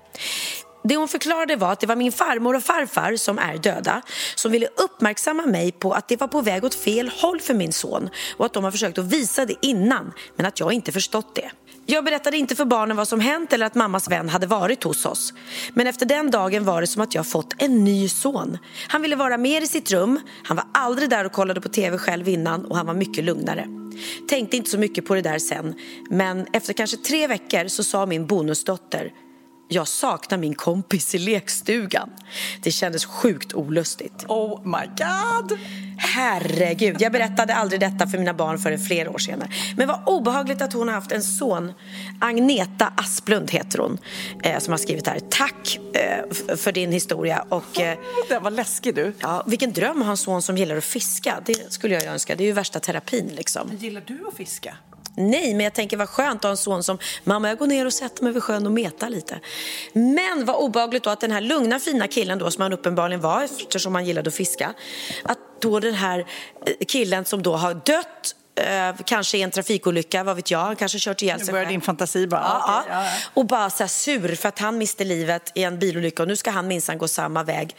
[0.84, 4.02] Det hon förklarade var att det var min farmor och farfar som är döda
[4.34, 7.72] som ville uppmärksamma mig på att det var på väg åt fel håll för min
[7.72, 11.34] son och att de har försökt att visa det innan men att jag inte förstått
[11.34, 11.50] det.
[11.86, 15.06] Jag berättade inte för barnen vad som hänt eller att mammas vän hade varit hos
[15.06, 15.32] oss.
[15.74, 18.58] Men efter den dagen var det som att jag fått en ny son.
[18.88, 21.98] Han ville vara mer i sitt rum, han var aldrig där och kollade på TV
[21.98, 23.66] själv innan och han var mycket lugnare.
[24.28, 25.74] Tänkte inte så mycket på det där sen,
[26.10, 29.12] men efter kanske tre veckor så sa min bonusdotter
[29.68, 32.10] jag saknar min kompis i lekstugan.
[32.62, 34.24] Det kändes sjukt olustigt.
[34.28, 35.58] Oh my god!
[35.96, 39.50] Herregud, jag berättade aldrig detta för mina barn förrän flera år senare.
[39.76, 41.72] Men vad obehagligt att hon har haft en son.
[42.20, 43.98] Agneta Asplund heter hon,
[44.42, 45.20] eh, som har skrivit här.
[45.30, 47.44] Tack eh, för din historia.
[47.48, 47.98] Och, eh,
[48.28, 49.14] det var läskig du.
[49.20, 51.42] Ja, vilken dröm att ha en son som gillar att fiska.
[51.46, 52.34] Det skulle jag önska.
[52.34, 53.70] Det är ju värsta terapin liksom.
[53.78, 54.76] Gillar du att fiska?
[55.16, 57.86] Nej, men jag tänker vad skönt att ha en son som mamma jag går ner
[57.86, 59.40] och sätter mig vid sjön och metar lite.
[59.92, 63.42] Men vad obehagligt då att den här lugna fina killen då som han uppenbarligen var
[63.42, 64.74] eftersom han gillade att fiska.
[65.22, 66.18] Att då den här
[66.66, 70.76] eh, killen som då har dött Eh, kanske i en trafikolycka, vad vet jag, han
[70.76, 72.40] kanske kört ihjäl sig Nu börjar din fantasi bara.
[72.40, 73.10] Ja, okay, ja.
[73.34, 76.50] Och bara så sur för att han miste livet i en bilolycka och nu ska
[76.50, 77.76] han minsann gå samma väg.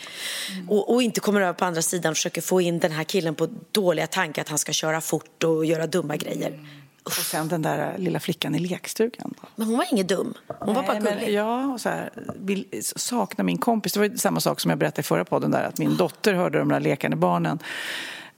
[0.51, 0.69] Mm.
[0.69, 3.35] Och, och, inte kommer över på andra sidan och försöker få in den här killen
[3.35, 6.47] på dåliga tankar att han ska köra fort och göra dumma grejer.
[6.47, 6.82] Mm.
[7.03, 9.33] Och sen den där lilla flickan i lekstugan.
[9.55, 10.33] Men hon var ingen dum.
[10.47, 11.25] Hon Nej, var bara gullig.
[11.25, 13.93] Men, ja, och så här, vill, sakna min kompis.
[13.93, 16.59] Det var samma sak som jag berättade i förra podden där att min dotter hörde
[16.59, 17.59] de där lekande barnen.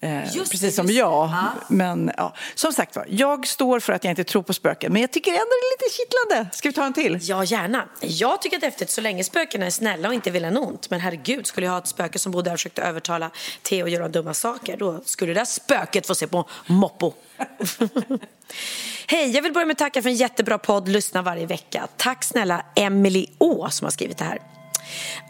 [0.02, 1.30] Eh, precis det, som jag.
[1.30, 1.52] Ja.
[1.68, 4.93] Men ja, som sagt var, jag står för att jag inte tror på spöken.
[4.93, 6.56] Men jag tycker ändå det är lite kittlande.
[6.56, 7.20] Ska vi ta en till?
[7.22, 7.88] Ja, gärna.
[8.02, 10.89] Jag tycker att häftigt så länge spökena är snälla och inte vill en ont.
[10.89, 13.32] Men herregud, skulle jag ha ett spöke som bodde här och försökte övertala
[13.62, 17.14] Theo att göra dumma saker, då skulle det där spöket få se på Moppo.
[19.08, 20.88] Hej, jag vill börja med att tacka för en jättebra podd.
[20.88, 21.88] Lyssna varje vecka.
[21.98, 24.55] Tack snälla Emily Å som har skrivit det här.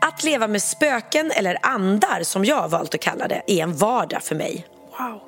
[0.02, 4.24] Att leva med spöken, eller andar som jag valt att kalla det, är en vardag
[4.24, 4.66] för mig.
[5.00, 5.22] Wow.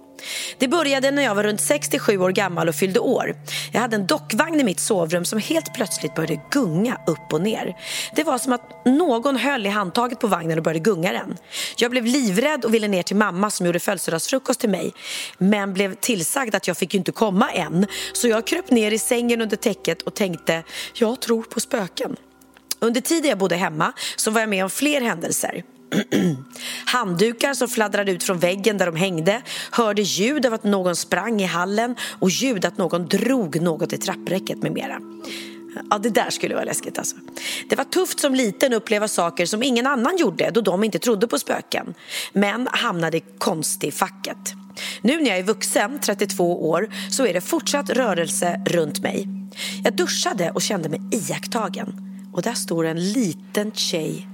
[0.57, 3.36] Det började när jag var runt 67 år gammal och fyllde år.
[3.71, 7.75] Jag hade en dockvagn i mitt sovrum som helt plötsligt började gunga upp och ner.
[8.15, 11.38] Det var som att någon höll i handtaget på vagnen och började gunga den.
[11.78, 14.93] Jag blev livrädd och ville ner till mamma som gjorde födelsedagsfrukost till mig.
[15.38, 17.86] Men blev tillsagd att jag fick inte komma än.
[18.13, 20.63] Så jag kröp ner i sängen under täcket och tänkte,
[20.93, 22.15] jag tror på spöken.
[22.80, 25.63] Under tiden jag bodde hemma så var jag med om fler händelser.
[26.86, 31.41] Handdukar som fladdrade ut från väggen där de hängde hörde ljud av att någon sprang
[31.41, 34.99] i hallen och ljud att någon drog något i trappräcket med mera.
[35.89, 37.15] Ja, det där skulle vara läskigt alltså.
[37.69, 40.99] Det var tufft som liten att uppleva saker som ingen annan gjorde då de inte
[40.99, 41.93] trodde på spöken.
[42.34, 44.53] Men hamnade konstigt i facket.
[45.01, 49.28] Nu när jag är vuxen, 32 år, så är det fortsatt rörelse runt mig.
[49.84, 52.07] Jag duschade och kände mig iakttagen.
[52.38, 54.28] Och där står en liten tjej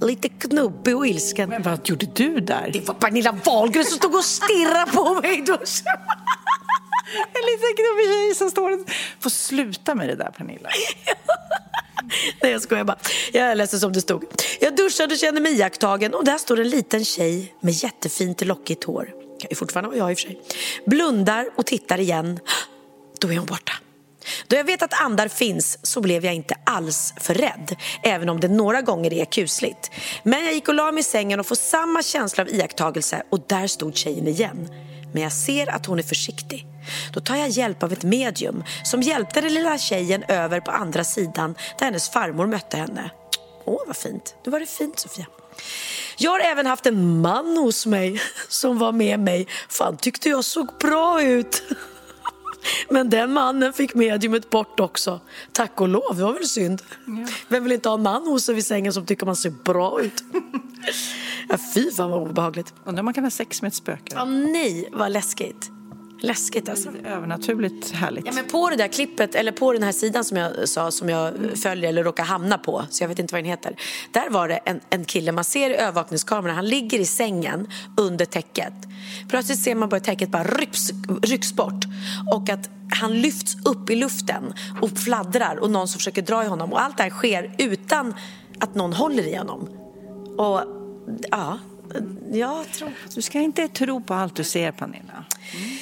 [0.00, 1.48] lite knubbig och ilsken.
[1.48, 2.70] Men vad gjorde du där?
[2.72, 5.42] Det var Pernilla Wahlgren som stod och stirrade på mig.
[5.46, 5.52] Då.
[5.52, 8.90] en liten knubbig tjej som står och...
[9.20, 10.68] Får sluta med det där, Pernilla.
[12.42, 12.98] Nej, jag skojar bara.
[13.32, 14.24] Jag läste som det stod.
[14.60, 18.84] Jag duschade och kände mig iakttagen och där står en liten tjej med jättefint lockigt
[18.84, 19.08] hår.
[19.40, 20.40] Kan ju fortfarande vara jag i och för sig.
[20.86, 22.40] Blundar och tittar igen.
[23.20, 23.72] Då är hon borta.
[24.46, 28.40] Då jag vet att andar finns så blev jag inte alls för rädd, även om
[28.40, 29.90] det några gånger är kusligt.
[30.22, 33.40] Men jag gick och la mig i sängen och får samma känsla av iakttagelse och
[33.46, 34.68] där stod tjejen igen.
[35.12, 36.66] Men jag ser att hon är försiktig.
[37.12, 41.04] Då tar jag hjälp av ett medium som hjälpte den lilla tjejen över på andra
[41.04, 43.10] sidan där hennes farmor mötte henne.
[43.64, 44.34] Åh, vad fint.
[44.44, 45.26] Nu var det fint, Sofia.
[46.18, 50.44] Jag har även haft en man hos mig som var med mig Fan tyckte jag
[50.44, 51.62] såg bra ut.
[52.90, 55.20] Men den mannen fick mediumet bort också.
[55.52, 56.82] Tack och lov, det var väl synd.
[57.06, 57.26] Ja.
[57.48, 60.00] Vem vill inte ha en man hos sig vid sängen som tycker man ser bra
[60.00, 60.24] ut?
[61.48, 62.74] Ja, fy fan vad obehagligt.
[62.84, 64.12] Undrar om man kan ha sex med ett spöke?
[64.14, 65.70] Ja, nej, vad läskigt.
[66.20, 66.90] Läskigt alltså.
[67.04, 68.26] Övernaturligt härligt.
[68.26, 71.08] Ja, men på det där klippet, eller på den här sidan som jag sa som
[71.08, 73.76] jag följer eller råkar hamna på, så jag vet inte vad den heter.
[74.12, 78.24] Där var det en, en kille, man ser i övervakningskameran, han ligger i sängen under
[78.24, 78.74] täcket.
[79.28, 80.90] Plötsligt ser man bara täcket bara rycks,
[81.22, 81.84] rycks bort
[82.32, 86.46] och att han lyfts upp i luften och fladdrar och någon som försöker dra i
[86.46, 88.14] honom och allt det här sker utan
[88.58, 89.68] att någon håller i honom.
[90.38, 90.62] Och
[91.30, 91.58] ja,
[92.32, 92.92] jag tror...
[93.14, 95.24] Du ska inte tro på allt du ser, Pernilla.
[95.54, 95.76] Mm.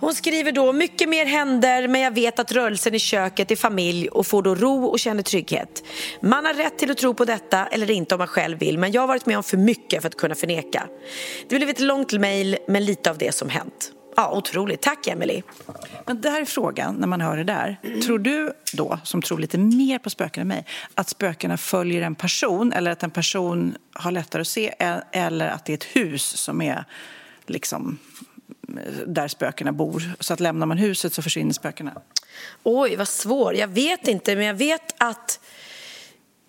[0.00, 4.08] Hon skriver då, mycket mer händer men jag vet att rörelsen i köket är familj
[4.08, 5.84] och får då ro och känner trygghet.
[6.22, 8.92] Man har rätt till att tro på detta eller inte om man själv vill men
[8.92, 10.86] jag har varit med om för mycket för att kunna förneka.
[11.48, 13.92] Det blev ett långt mejl men lite av det som hänt.
[14.16, 14.80] Ja, otroligt.
[14.80, 15.42] Tack, Emily.
[16.06, 18.00] Men där är frågan, när man hör det där.
[18.04, 22.14] Tror du då, som tror lite mer på spöken än mig, att spökena följer en
[22.14, 25.96] person eller att en person har lättare att se e- eller att det är ett
[25.96, 26.84] hus som är
[27.46, 27.98] liksom
[29.06, 30.02] där spökena bor.
[30.20, 31.92] Så att lämnar man huset så försvinner spökena.
[32.62, 33.54] Oj, vad svår.
[33.54, 35.40] Jag vet inte, men jag vet att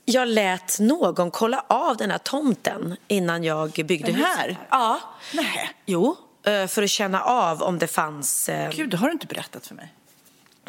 [0.06, 4.48] jag lät någon kolla av den här tomten innan jag byggde den här?
[4.48, 4.58] huset.
[4.70, 5.00] Ja.
[5.34, 5.72] Nej.
[5.86, 6.16] Jo,
[6.46, 8.50] eh, för att känna av om det fanns...
[8.50, 9.94] Eh, Gud, det har du inte berättat för mig.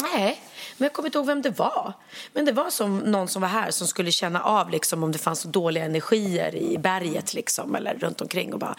[0.01, 0.43] Nej,
[0.77, 1.93] men jag kommer inte ihåg vem det var.
[2.33, 5.19] Men det var som någon som var här som skulle känna av liksom, om det
[5.19, 8.53] fanns dåliga energier i berget liksom, eller runt omkring.
[8.53, 8.77] Och, bara...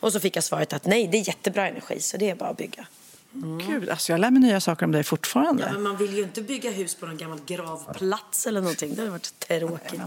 [0.00, 2.50] och så fick jag svaret att nej, det är jättebra energi så det är bara
[2.50, 2.86] att bygga.
[3.34, 3.58] Mm.
[3.58, 5.62] Gud, alltså jag lär mig nya saker om dig fortfarande.
[5.66, 8.94] Ja, men man vill ju inte bygga hus på någon gammal gravplats eller någonting.
[8.94, 10.00] Det hade varit tråkigt.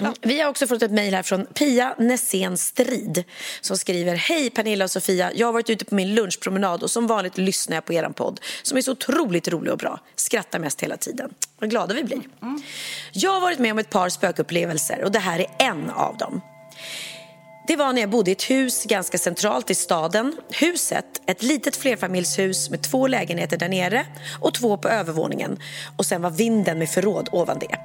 [0.00, 0.14] Mm.
[0.20, 3.24] Vi har också fått ett mejl här från Pia Nässén Strid
[3.60, 5.32] som skriver Hej Pernilla och Sofia.
[5.34, 8.40] Jag har varit ute på min lunchpromenad och som vanligt lyssnar jag på er podd
[8.62, 10.00] som är så otroligt rolig och bra.
[10.16, 11.34] Skrattar mest hela tiden.
[11.58, 12.20] Vad glada vi blir.
[12.42, 12.62] Mm.
[13.12, 16.40] Jag har varit med om ett par spökupplevelser och det här är en av dem.
[17.66, 20.36] Det var när jag bodde i ett hus ganska centralt i staden.
[20.50, 24.06] Huset, ett litet flerfamiljshus med två lägenheter där nere
[24.40, 25.58] och två på övervåningen.
[25.96, 27.76] Och sen var vinden med förråd ovan det.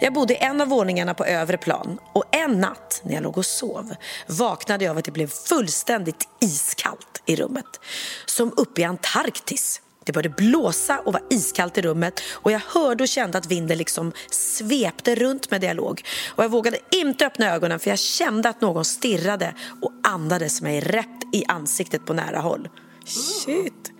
[0.00, 3.38] Jag bodde i en av våningarna på övre plan och en natt när jag låg
[3.38, 3.94] och sov
[4.26, 7.80] vaknade jag av att det blev fullständigt iskallt i rummet.
[8.26, 9.80] Som uppe i Antarktis.
[10.04, 13.78] Det började blåsa och var iskallt i rummet och jag hörde och kände att vinden
[13.78, 16.02] liksom svepte runt med dialog.
[16.28, 20.80] Och jag vågade inte öppna ögonen för jag kände att någon stirrade och andades mig
[20.80, 22.68] rätt i ansiktet på nära håll.
[23.04, 23.92] Shit!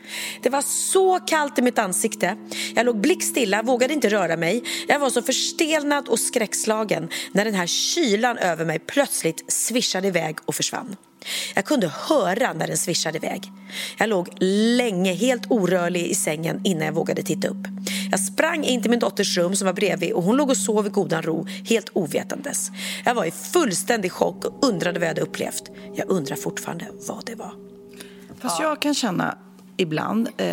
[0.42, 2.36] Det var så kallt i mitt ansikte.
[2.74, 4.64] Jag låg blickstilla, vågade inte röra mig.
[4.88, 10.36] Jag var så förstelnad och skräckslagen när den här kylan över mig plötsligt svischade iväg
[10.44, 10.96] och försvann.
[11.54, 13.52] Jag kunde höra när den svischade iväg.
[13.98, 17.66] Jag låg länge helt orörlig i sängen innan jag vågade titta upp.
[18.10, 20.86] Jag sprang in till min dotters rum som var bredvid och hon låg och sov
[20.86, 22.70] i godan ro, helt ovetandes.
[23.04, 25.70] Jag var i fullständig chock och undrade vad jag hade upplevt.
[25.94, 27.52] Jag undrar fortfarande vad det var.
[28.40, 29.38] Fast jag kan känna
[29.76, 30.48] ibland eh,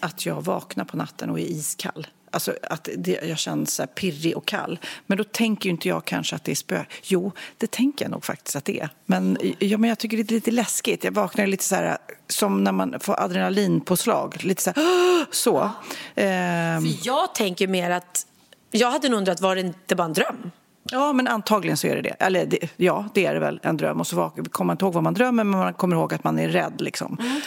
[0.00, 2.06] att jag vaknar på natten och är iskall.
[2.32, 4.78] Alltså att det, jag känner så pirrig och kall.
[5.06, 6.84] Men då tänker inte jag kanske att det är spö.
[7.02, 8.88] Jo, det tänker jag nog faktiskt att det är.
[9.06, 11.04] Men, ja, men jag tycker det är lite läskigt.
[11.04, 14.44] Jag vaknar lite så här som när man får adrenalinpåslag.
[14.44, 15.70] Lite så här, så.
[16.14, 16.22] Ja.
[16.22, 16.82] Ehm.
[16.82, 18.26] För jag tänker mer att
[18.70, 20.50] jag hade nog undrat, var det inte bara en dröm?
[20.84, 22.16] Ja, men antagligen så är det det.
[22.18, 24.00] Eller det, ja, det är det väl, en dröm.
[24.00, 26.38] Och så kommer man inte ihåg vad man drömmer, men man kommer ihåg att man
[26.38, 26.80] är rädd.
[26.80, 27.18] Liksom.
[27.20, 27.40] Mm.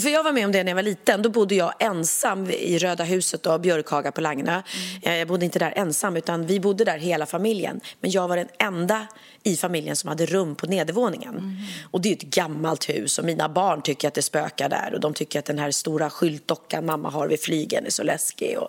[0.00, 1.22] För jag var med om det när jag var liten.
[1.22, 4.62] Då bodde jag ensam i Röda huset och Björkhaga på Langna.
[5.02, 5.18] Mm.
[5.18, 7.80] Jag bodde inte där ensam utan vi bodde där hela familjen.
[8.00, 9.06] Men jag var den enda
[9.46, 11.38] i familjen som hade rum på nedervåningen.
[11.38, 11.56] Mm.
[11.90, 15.00] Och det är ett gammalt hus och mina barn tycker att det spökar där och
[15.00, 18.68] de tycker att den här stora skyltdockan mamma har vid flygen är så läskig och,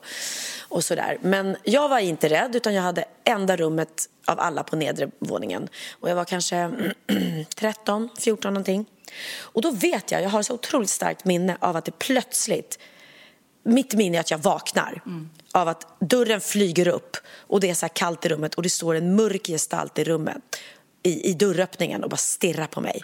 [0.60, 1.18] och sådär.
[1.22, 5.68] Men jag var inte rädd utan jag hade enda rummet av alla på nedre våningen.
[6.00, 6.72] Och jag var kanske
[7.56, 8.86] 13, 14 någonting.
[9.40, 12.80] Och då vet jag, jag har så otroligt starkt minne av att det plötsligt,
[13.64, 17.74] mitt minne är att jag vaknar mm av att dörren flyger upp och det är
[17.74, 20.38] så kallt i rummet och det står en mörk gestalt i rummet
[21.04, 23.02] i, i dörröppningen och bara stirrar på mig.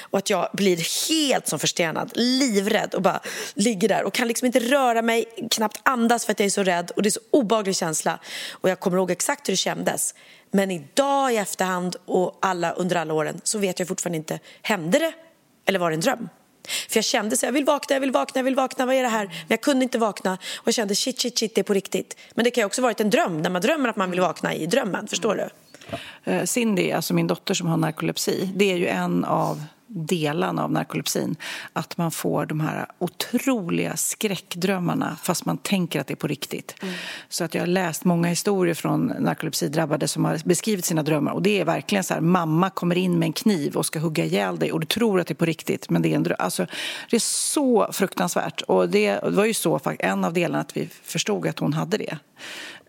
[0.00, 3.20] Och att jag blir helt som förstenad, livrädd och bara
[3.54, 6.62] ligger där och kan liksom inte röra mig, knappt andas för att jag är så
[6.62, 8.20] rädd och det är så obaglig känsla.
[8.50, 10.14] Och jag kommer ihåg exakt hur det kändes.
[10.50, 14.98] Men idag i efterhand och alla under alla åren så vet jag fortfarande inte, hände
[14.98, 15.12] det
[15.66, 16.28] eller var det en dröm?
[16.88, 19.02] För jag kände så jag vill vakna, jag vill vakna, jag vill vakna, vad är
[19.02, 19.26] det här?
[19.26, 22.16] Men jag kunde inte vakna och jag kände shit, shit, shit, det är på riktigt.
[22.34, 24.54] Men det kan ju också varit en dröm, när man drömmer att man vill vakna
[24.54, 25.48] i drömmen, förstår du?
[26.24, 29.62] Eh, Cindy, alltså min dotter som har narkolepsi, det är ju en av
[29.92, 31.36] delarna av narkolepsin.
[31.72, 36.74] Att man får de här otroliga skräckdrömmarna fast man tänker att det är på riktigt.
[36.82, 36.94] Mm.
[37.28, 41.32] Så att jag har läst många historier från narkolepsidrabbade som har beskrivit sina drömmar.
[41.32, 44.24] Och det är verkligen så här, mamma kommer in med en kniv och ska hugga
[44.24, 46.36] ihjäl dig och du tror att det är på riktigt men det är en dröm.
[46.38, 46.66] Alltså,
[47.10, 48.60] det är så fruktansvärt.
[48.60, 52.18] Och det var ju så, en av delarna att vi förstod att hon hade det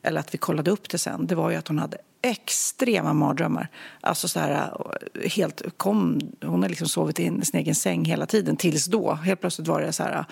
[0.04, 3.68] eller att vi kollade upp det sen, det var ju att hon hade extrema mardrömmar.
[4.02, 4.74] Alltså så här,
[5.30, 9.14] helt kom, hon har liksom sovit i sin egen säng hela tiden tills då.
[9.14, 10.26] Helt plötsligt var det så här,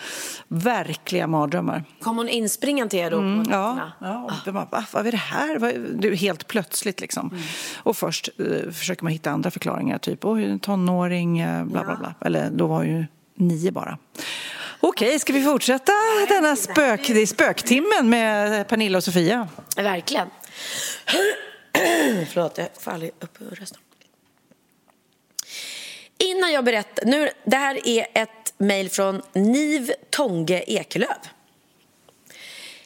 [0.48, 1.84] verkliga mardrömmar.
[2.02, 3.18] Kom hon inspringande till er då?
[3.18, 4.52] Mm, ja, ja ah.
[4.52, 5.78] bara, Va, vad är det här?
[5.96, 7.28] Du, helt plötsligt liksom.
[7.28, 7.42] Mm.
[7.78, 12.14] Och först eh, försöker man hitta andra förklaringar, typ oj, tonåring, eh, bla bla bla.
[12.22, 13.06] Eller då var ju
[13.36, 13.98] nio bara.
[14.82, 15.92] Okej, ska vi fortsätta
[16.30, 19.48] denna spök, spöktimmen med Pernilla och Sofia?
[19.76, 20.30] Verkligen.
[22.32, 23.80] Förlåt, jag aldrig upp rösten.
[26.18, 27.06] Innan jag berättar...
[27.06, 31.08] Nu, det här är ett mejl från Niv Tånge Ekelöv.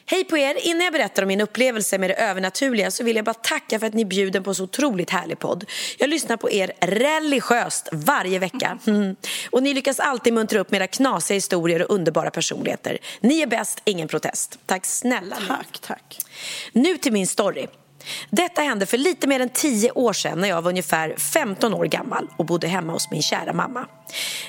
[0.06, 0.66] Hej på er!
[0.66, 3.86] Innan jag berättar om min upplevelse med det övernaturliga så vill jag bara tacka för
[3.86, 5.64] att ni bjuder på så otroligt härlig podd.
[5.98, 8.78] Jag lyssnar på er religiöst varje vecka.
[8.94, 9.16] Mm.
[9.50, 12.98] Och ni lyckas alltid muntra upp med era knasiga historier och underbara personligheter.
[13.20, 14.58] Ni är bäst, ingen protest.
[14.66, 15.36] Tack snälla.
[15.48, 16.18] Tack, tack.
[16.72, 17.66] Nu till min story.
[18.30, 21.84] Detta hände för lite mer än tio år sedan när jag var ungefär 15 år
[21.84, 23.86] gammal och bodde hemma hos min kära mamma.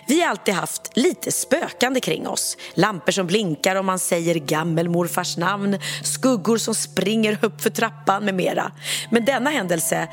[0.08, 2.58] Vi har alltid haft lite spökande kring oss.
[2.74, 8.34] Lampor som blinkar om man säger gammelmorfars namn, skuggor som springer upp för trappan med
[8.34, 8.72] mera.
[9.12, 10.08] Men denna händelse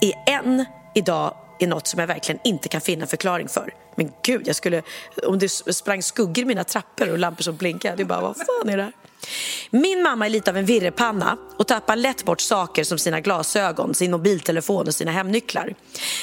[0.00, 0.64] är än
[0.94, 3.74] idag är något som jag verkligen inte kan finna förklaring för.
[3.96, 4.82] Men gud, jag skulle,
[5.26, 8.68] om det sprang skuggor i mina trappor och lampor som blinkade, det bara vad fan
[8.68, 8.92] är det här?
[9.70, 13.94] Min mamma är lite av en virrepanna och tappar lätt bort saker som sina glasögon,
[13.94, 15.74] sin mobiltelefon och sina hemnycklar.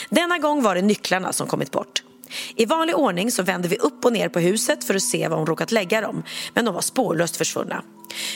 [0.09, 2.03] Denna gång var det nycklarna som kommit bort.
[2.55, 5.37] I vanlig ordning så vände vi upp och ner på huset för att se var
[5.37, 6.23] hon råkat lägga dem,
[6.53, 7.83] men de var spårlöst försvunna.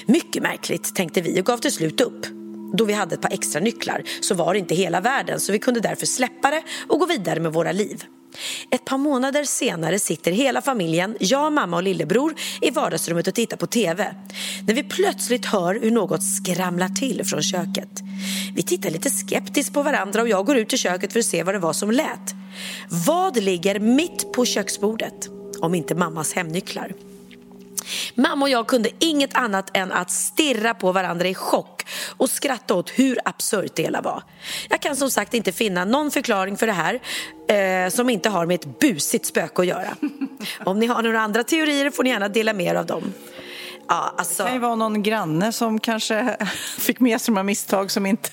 [0.05, 2.25] Mycket märkligt, tänkte vi och gav till slut upp.
[2.73, 5.59] Då vi hade ett par extra nycklar så var det inte hela världen så vi
[5.59, 8.03] kunde därför släppa det och gå vidare med våra liv.
[8.71, 13.57] Ett par månader senare sitter hela familjen, jag, mamma och lillebror i vardagsrummet och tittar
[13.57, 14.15] på TV.
[14.67, 18.01] När vi plötsligt hör hur något skramlar till från köket.
[18.55, 21.43] Vi tittar lite skeptiskt på varandra och jag går ut i köket för att se
[21.43, 22.35] vad det var som lät.
[23.07, 25.29] Vad ligger mitt på köksbordet?
[25.61, 26.91] Om inte mammas hemnycklar.
[28.15, 31.85] Mamma och jag kunde inget annat än att stirra på varandra i chock
[32.17, 34.23] och skratta åt hur absurt det hela var.
[34.69, 36.99] Jag kan som sagt inte finna någon förklaring för det här
[37.85, 39.95] eh, som inte har med ett busigt spöke att göra.
[40.65, 43.13] Om ni har några andra teorier får ni gärna dela med er av dem.
[43.87, 44.43] Ja, alltså...
[44.43, 46.37] Det kan ju vara någon granne som kanske
[46.77, 48.29] fick med sig de här misstag som inte...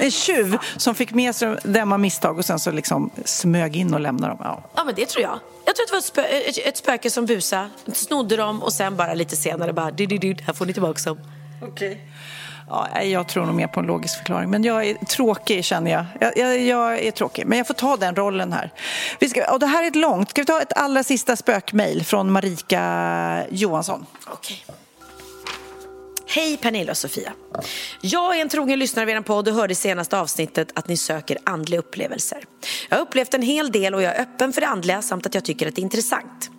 [0.00, 3.94] En tjuv som fick med sig de här misstag och sen så liksom smög in
[3.94, 4.40] och lämnade dem.
[4.44, 4.62] Ja.
[4.74, 5.38] ja, men det tror jag.
[5.64, 8.72] Jag tror att det var ett, spö ett, ett spöke som busade, snodde dem och
[8.72, 11.18] sen bara lite senare bara du, du, du, här får ni tillbaka dem.
[11.62, 11.90] Okej.
[11.90, 11.98] Okay.
[12.68, 14.50] Ja, jag tror nog mer på en logisk förklaring.
[14.50, 16.04] Men jag är tråkig, känner jag.
[16.20, 18.72] Jag, jag, jag är tråkig, men jag får ta den rollen här.
[19.18, 20.30] Vi ska, och det här är ett långt.
[20.30, 24.06] Ska vi ta ett allra sista spökmail från Marika Johansson?
[24.26, 24.64] Okej.
[24.66, 24.85] Okay.
[26.28, 27.32] Hej Pernilla och Sofia.
[28.00, 30.96] Jag är en trogen lyssnare av er podd och hörde i senaste avsnittet att ni
[30.96, 32.44] söker andliga upplevelser.
[32.88, 35.34] Jag har upplevt en hel del och jag är öppen för det andliga samt att
[35.34, 36.50] jag tycker att det är intressant.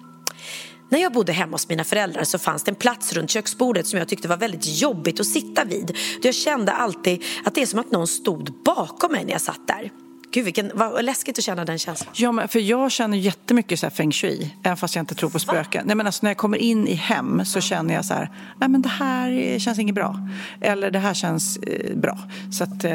[0.90, 4.00] När jag bodde hemma hos mina föräldrar så fanns det en plats runt köksbordet som
[4.00, 5.98] jag tyckte var väldigt jobbigt att sitta vid.
[6.22, 9.68] Jag kände alltid att det är som att någon stod bakom mig när jag satt
[9.68, 9.92] där.
[10.38, 12.14] Gud, vilken, vad läskigt att känna den känslan.
[12.16, 15.30] Ja, men för jag känner jättemycket så här feng shui, även fast jag inte tror
[15.30, 15.84] på spöken.
[15.88, 18.70] Nej, men alltså, när jag kommer in i hem så känner jag så här, nej
[18.70, 20.30] men det här känns inget bra.
[20.62, 22.18] Eller det här känns eh, bra.
[22.52, 22.92] Så att eh,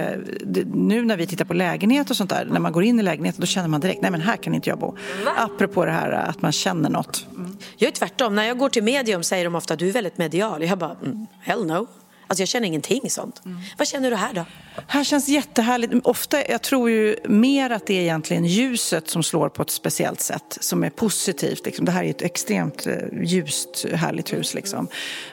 [0.47, 3.03] det, nu när vi tittar på lägenhet och sånt där, när man går in i
[3.03, 4.97] lägenheten då känner man direkt, nej men här kan inte jag bo.
[5.25, 5.33] Va?
[5.37, 7.27] Apropå det här att man känner något.
[7.37, 7.57] Mm.
[7.77, 10.63] Jag är tvärtom, när jag går till medium säger de ofta, du är väldigt medial.
[10.63, 11.87] Jag bara, mm, hell no.
[12.33, 13.43] Alltså jag känner ingenting sånt.
[13.45, 13.59] Mm.
[13.79, 14.45] Vad känner du här då?
[14.87, 15.93] Här känns jättehärligt.
[16.05, 20.21] Ofta, jag tror ju mer att det är egentligen ljuset som slår på ett speciellt
[20.21, 21.67] sätt, som är positivt.
[21.67, 21.85] Liksom.
[21.85, 24.55] Det här är ett extremt eh, ljust, härligt hus.
[24.55, 24.89] Liksom.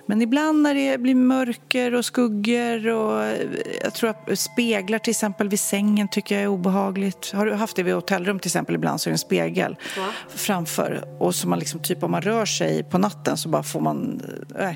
[0.05, 3.47] Men ibland när det blir mörker och skuggor och eh,
[3.83, 7.31] jag tror att speglar till exempel vid sängen tycker jag är obehagligt.
[7.33, 10.07] Har du haft det vid hotellrum till exempel ibland så är det en spegel ja.
[10.35, 13.81] framför och så man liksom typ om man rör sig på natten så bara får
[13.81, 14.21] man
[14.59, 14.71] äh,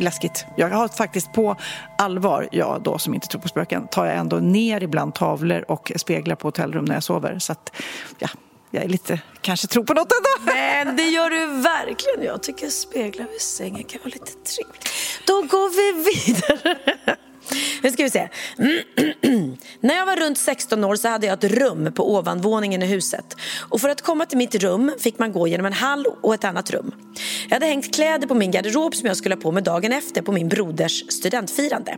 [0.00, 0.46] läskigt.
[0.56, 1.56] Jag har faktiskt på
[1.98, 5.92] allvar, jag då som inte tror på spöken, tar jag ändå ner ibland tavlor och
[5.96, 7.38] speglar på hotellrum när jag sover.
[7.38, 7.76] Så att,
[8.18, 8.28] ja,
[8.70, 10.54] jag är lite, kanske tror på något ändå.
[10.54, 12.22] Men det gör du verkligen.
[12.22, 14.88] Jag tycker speglar vid sängen kan vara lite trevligt.
[15.26, 17.16] Då går vi vidare.
[17.82, 18.28] Nu ska vi se.
[18.58, 19.56] Mm.
[19.80, 23.36] När jag var runt 16 år så hade jag ett rum på ovanvåningen i huset.
[23.58, 26.44] Och för att komma till mitt rum fick man gå genom en hall och ett
[26.44, 26.94] annat rum.
[27.48, 30.22] Jag hade hängt kläder på min garderob som jag skulle ha på mig dagen efter
[30.22, 31.96] på min broders studentfirande.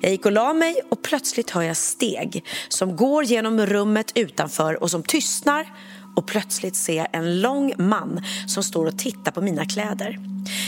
[0.00, 4.82] Jag gick och la mig och plötsligt hör jag steg som går genom rummet utanför
[4.82, 5.66] och som tystnar
[6.14, 10.18] och plötsligt ser jag en lång man som står och tittar på mina kläder.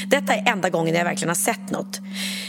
[0.07, 2.01] Detta är enda gången jag verkligen har sett något.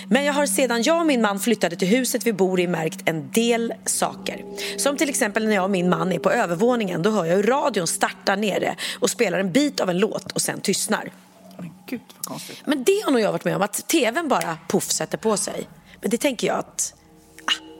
[0.09, 3.01] Men jag har sedan jag och min man flyttade till huset vi bor i märkt
[3.05, 4.45] en del saker.
[4.77, 7.43] Som till exempel när jag och min man är på övervåningen då hör jag hur
[7.43, 11.11] radion startar nere och spelar en bit av en låt och sen tystnar.
[11.57, 12.61] Men gud vad konstigt.
[12.65, 15.67] Men det har nog jag varit med om, att tvn bara poff sätter på sig.
[16.01, 16.93] Men det tänker jag att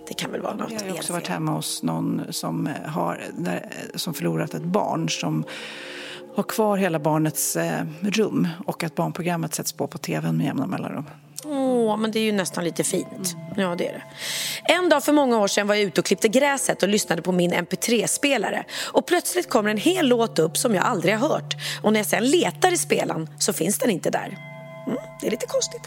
[0.07, 3.23] det kan väl vara något Jag har också varit hemma hos någon som, har,
[3.95, 5.45] som förlorat ett barn som
[6.35, 10.67] har kvar hela barnets eh, rum och att barnprogrammet sätts på på tvn med jämna
[10.67, 11.05] mellanrum.
[11.45, 13.35] Åh, men det är ju nästan lite fint.
[13.57, 14.03] Ja, det är det.
[14.73, 17.31] En dag för många år sedan var jag ute och klippte gräset och lyssnade på
[17.31, 18.65] min mp3-spelare.
[18.91, 21.55] Och plötsligt kommer en hel låt upp som jag aldrig har hört.
[21.81, 24.56] Och när jag sen letar i spelaren så finns den inte där.
[24.87, 25.81] Mm, det är lite konstigt.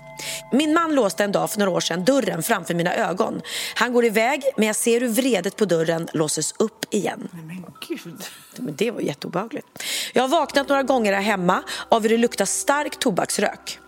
[0.53, 3.40] Min man låste en dag för några år sedan dörren framför mina ögon.
[3.74, 7.28] Han går iväg, men jag ser hur vredet på dörren låses upp igen.
[7.32, 8.24] Men gud.
[8.57, 9.66] Men det var jätteobehagligt.
[10.12, 13.78] Jag har vaknat några gånger här hemma av hur det luktar stark tobaksrök.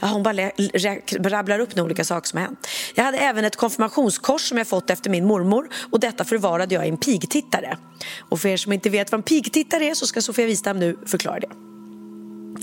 [0.00, 0.50] Ja, hon bara
[1.30, 2.68] rabblar upp några olika saker som har hänt.
[2.94, 6.86] Jag hade även ett konfirmationskors som jag fått efter min mormor och detta förvarade jag
[6.86, 7.76] i en pigtittare.
[8.28, 10.98] Och för er som inte vet vad en pigtittare är så ska Sofia Wistam nu
[11.06, 11.50] förklara det.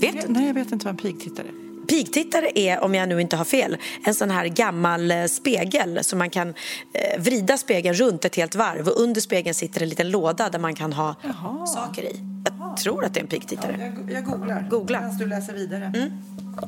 [0.06, 0.32] Vet du?
[0.32, 1.69] Nej, jag vet inte vad en pigtittare är.
[1.90, 6.18] Pigtittare är, om jag nu inte har fel, en sån här gammal eh, spegel som
[6.18, 10.10] man kan eh, vrida spegeln runt ett helt varv och under spegeln sitter en liten
[10.10, 11.66] låda där man kan ha Jaha.
[11.66, 12.20] saker i.
[12.44, 12.76] Jag Jaha.
[12.76, 13.76] tror att det är en pigtittare.
[13.78, 15.00] Ja, jag, jag googlar Googla.
[15.00, 15.84] medan du läser vidare.
[15.94, 16.10] Mm.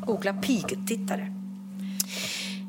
[0.06, 1.32] Googla pigtittare.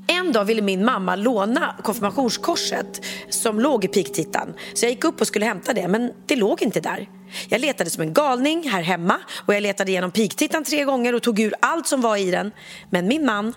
[0.07, 4.53] En dag ville min mamma låna konfirmationskorset som låg i pigtittan.
[4.73, 7.09] Så jag gick upp och skulle hämta det, men det låg inte där.
[7.49, 11.21] Jag letade som en galning här hemma och jag letade igenom piktittan tre gånger och
[11.21, 12.51] tog ur allt som var i den.
[12.89, 13.53] Men min man,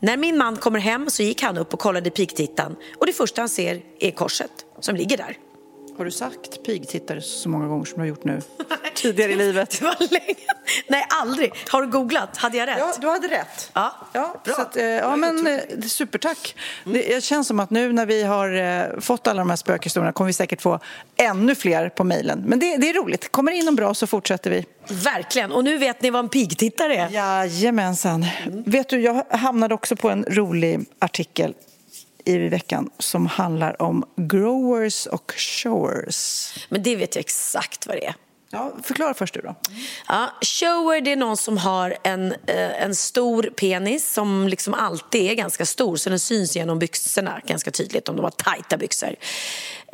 [0.00, 3.42] när min man kommer hem så gick han upp och kollade piktittan och det första
[3.42, 4.50] han ser är korset
[4.80, 5.36] som ligger där.
[5.98, 8.40] Har du sagt pigtittare så många gånger som du har gjort nu
[8.94, 9.78] tidigare i livet?
[9.78, 10.46] Det var länge.
[10.86, 11.52] Nej, aldrig.
[11.68, 12.36] Har du googlat?
[12.36, 12.78] Hade jag rätt?
[12.78, 13.70] Ja, du hade rätt.
[13.72, 14.54] Ja, ja bra.
[14.54, 16.56] Att, eh, ja, men eh, supertack.
[16.86, 17.02] Mm.
[17.08, 20.26] Det känns som att nu när vi har eh, fått alla de här spökhistorierna kommer
[20.26, 20.80] vi säkert få
[21.16, 22.42] ännu fler på mejlen.
[22.46, 23.32] Men det, det är roligt.
[23.32, 24.66] Kommer det in någon bra så fortsätter vi.
[24.88, 25.52] Verkligen.
[25.52, 27.08] Och nu vet ni vad en pigtittare är.
[27.10, 28.26] Jajamensan.
[28.46, 28.62] Mm.
[28.66, 31.54] Vet du, jag hamnade också på en rolig artikel
[32.28, 36.52] i veckan som handlar om growers och showers.
[36.68, 38.14] Men det vet jag exakt vad det är.
[38.50, 39.54] Ja, förklara först du då.
[40.08, 45.30] Ja, shower det är någon som har en, eh, en stor penis som liksom alltid
[45.30, 49.08] är ganska stor så den syns genom byxorna ganska tydligt om de har tajta byxor.
[49.08, 49.14] Eh,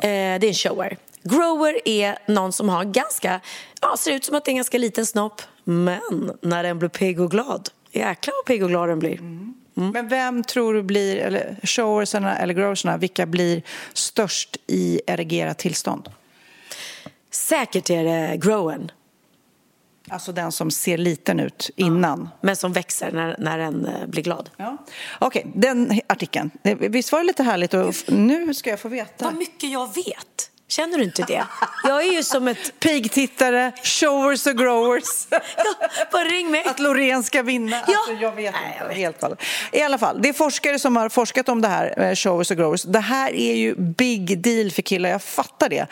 [0.01, 0.97] det är en shower.
[1.23, 3.39] Grower är någon som har ganska,
[3.81, 6.89] ja, ser ut som att det är en ganska liten snopp men när den blir
[6.89, 9.19] pigg och glad, jäklar vad pigg och glad den blir.
[9.19, 9.53] Mm.
[9.77, 9.91] Mm.
[9.91, 13.61] Men vem tror du blir, eller showersarna eller growersarna, vilka blir
[13.93, 16.09] störst i erigerat tillstånd?
[17.31, 18.91] Säkert är det growern.
[20.09, 22.29] Alltså den som ser liten ut innan.
[22.31, 24.49] Ja, men som växer när, när den eh, blir glad.
[24.57, 24.77] Ja.
[25.19, 26.51] Okej, okay, den artikeln.
[26.79, 27.73] Visst var det lite härligt?
[27.73, 29.25] Och nu ska jag få veta.
[29.25, 30.44] Vad mycket jag vet.
[30.67, 31.45] Känner du inte det?
[31.83, 32.79] Jag är ju som ett...
[32.79, 35.27] Pigtittare, showers och growers.
[35.29, 35.39] Ja,
[36.11, 36.63] bara ring mig.
[36.65, 37.77] Att Loreen ska vinna.
[37.87, 37.97] Ja.
[37.97, 38.97] Alltså, jag vet Nej, vet.
[38.97, 39.39] Helt fallet.
[39.71, 42.83] I alla fall, det är forskare som har forskat om det här, showers och growers.
[42.83, 45.87] Det här är ju big deal för killar, jag fattar det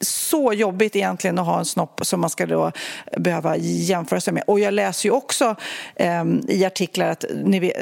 [0.00, 2.72] så jobbigt egentligen att ha en snopp som man ska då
[3.16, 4.42] behöva jämföra sig med.
[4.46, 5.56] Och jag läser ju också
[5.96, 7.24] eh, i artiklar att,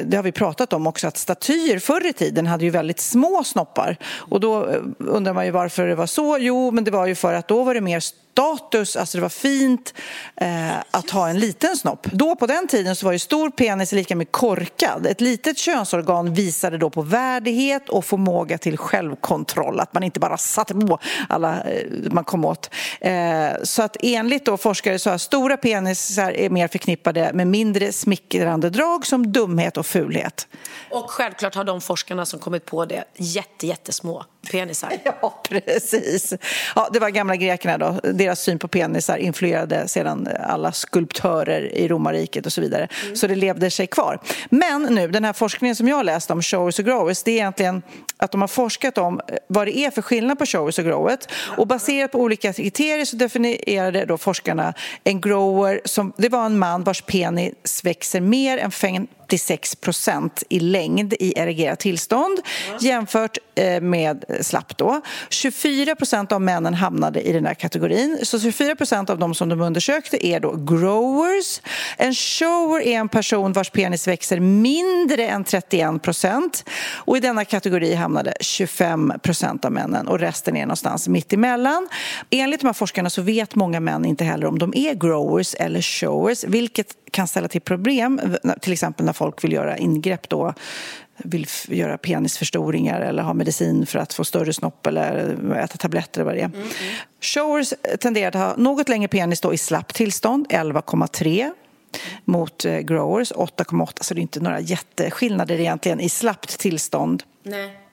[0.05, 3.45] det har vi pratat om också, att statyer förr i tiden hade ju väldigt små
[3.45, 3.97] snoppar.
[4.05, 6.39] Och då eh, undrar man ju varför det var så.
[6.39, 8.01] Jo, men det var ju för att då var det mer
[8.37, 9.95] status, alltså det var fint
[10.37, 12.07] eh, att ha en liten snopp.
[12.13, 15.07] Då på den tiden så var ju stor penis lika med korkad.
[15.07, 20.37] Ett litet könsorgan visade då på värdighet och förmåga till självkontroll, att man inte bara
[20.37, 22.71] satte på alla eh, man kom åt.
[23.01, 23.13] Eh,
[23.63, 28.71] så att enligt då forskare så är stora penisar är mer förknippade med mindre smickrande
[28.71, 30.49] drag som dumhet och fulhet.
[30.91, 34.93] Och självklart har de forskarna som kommit på det jätte, jättesmå penisar.
[35.05, 36.35] Ja, precis.
[36.75, 38.01] Ja, det var gamla grekerna då.
[38.27, 42.89] Deras syn på penisar influerade sedan alla skulptörer i romarriket och så vidare.
[43.05, 43.17] Mm.
[43.17, 44.21] Så det levde sig kvar.
[44.51, 47.83] Men nu, den här forskningen som jag läst om, showers och growers, det är egentligen
[48.17, 51.19] att de har forskat om vad det är för skillnad på showers och growers.
[51.57, 54.75] Och baserat på olika kriterier så definierade då forskarna
[55.05, 58.71] en grower som, det var en man vars penis växer mer än
[59.27, 62.39] 56 procent i längd i erigerat tillstånd
[62.81, 65.01] jämfört eh, med slapp då.
[65.31, 68.19] 24 procent av männen hamnade i den här kategorin.
[68.23, 71.61] Så 24 procent av de som de undersökte är då growers.
[71.97, 76.65] En shower är en person vars penis växer mindre än 31 procent.
[76.95, 81.89] Och i denna kategori hamnade 25 procent av männen och resten är någonstans mitt emellan.
[82.31, 85.83] Enligt de här forskarna så vet många män inte heller om de är growers eller
[85.83, 88.21] showers, vilket kan ställa till problem,
[88.61, 90.55] till exempel när folk vill göra ingrepp då
[91.17, 96.25] vill göra penisförstoringar eller ha medicin för att få större snopp eller äta tabletter eller
[96.25, 96.45] vad det är.
[96.45, 96.71] Mm, mm.
[97.21, 101.51] Showers tenderar att ha något längre penis då i slapp tillstånd, 11,3
[102.25, 107.23] mot eh, growers 8,8 så det är inte några jätteskillnader egentligen i slappt tillstånd.
[107.43, 107.86] Nej.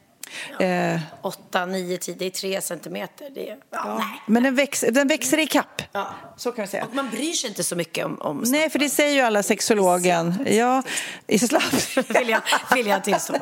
[0.60, 3.30] Eh, 8, 9, 10, det är 3 centimeter.
[3.36, 4.04] Det är, ja, ja.
[4.28, 5.82] Men den, väx, den växer i kapp.
[5.92, 6.08] Ja.
[6.38, 6.86] Så kan vi säga.
[6.86, 8.22] Och man bryr sig inte så mycket om...
[8.22, 10.48] om Nej, för det säger ju alla sexologen.
[10.50, 10.84] Ja,
[11.28, 11.64] i slapp.
[12.10, 12.42] vill jag,
[12.76, 13.34] vill jag tillstå.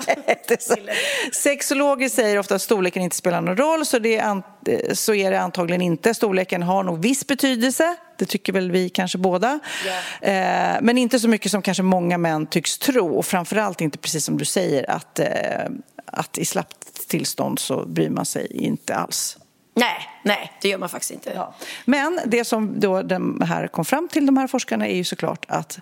[1.34, 4.44] Sexologer säger ofta att storleken inte spelar någon roll, så, det är,
[4.94, 6.14] så är det antagligen inte.
[6.14, 7.96] Storleken har nog viss betydelse.
[8.18, 9.60] Det tycker väl vi kanske båda.
[10.22, 10.76] Yeah.
[10.76, 13.18] Eh, men inte så mycket som kanske många män tycks tro.
[13.18, 15.28] Och framförallt inte precis som du säger att, eh,
[16.12, 19.38] att i slappt tillstånd så bryr man sig inte alls.
[19.74, 21.32] Nej, nej, det gör man faktiskt inte.
[21.36, 21.54] Ja.
[21.86, 25.46] Men det som då de här kom fram till, de här forskarna, är ju såklart
[25.48, 25.80] att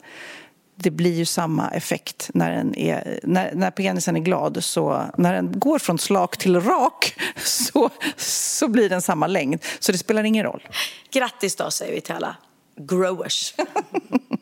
[0.76, 4.64] det blir ju samma effekt när, den är, när, när penisen är glad.
[4.64, 9.64] Så när den går från slak till rak så, så blir den samma längd.
[9.80, 10.68] Så det spelar ingen roll.
[11.12, 12.36] Grattis då, säger vi till alla
[12.78, 13.54] growers.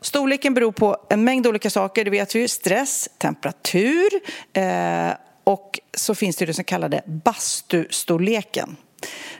[0.00, 2.04] Storleken beror på en mängd olika saker.
[2.04, 2.48] Det vet vi ju.
[2.48, 4.08] Stress, temperatur
[4.52, 5.10] eh,
[5.44, 8.76] och så finns det den så kallade bastustorleken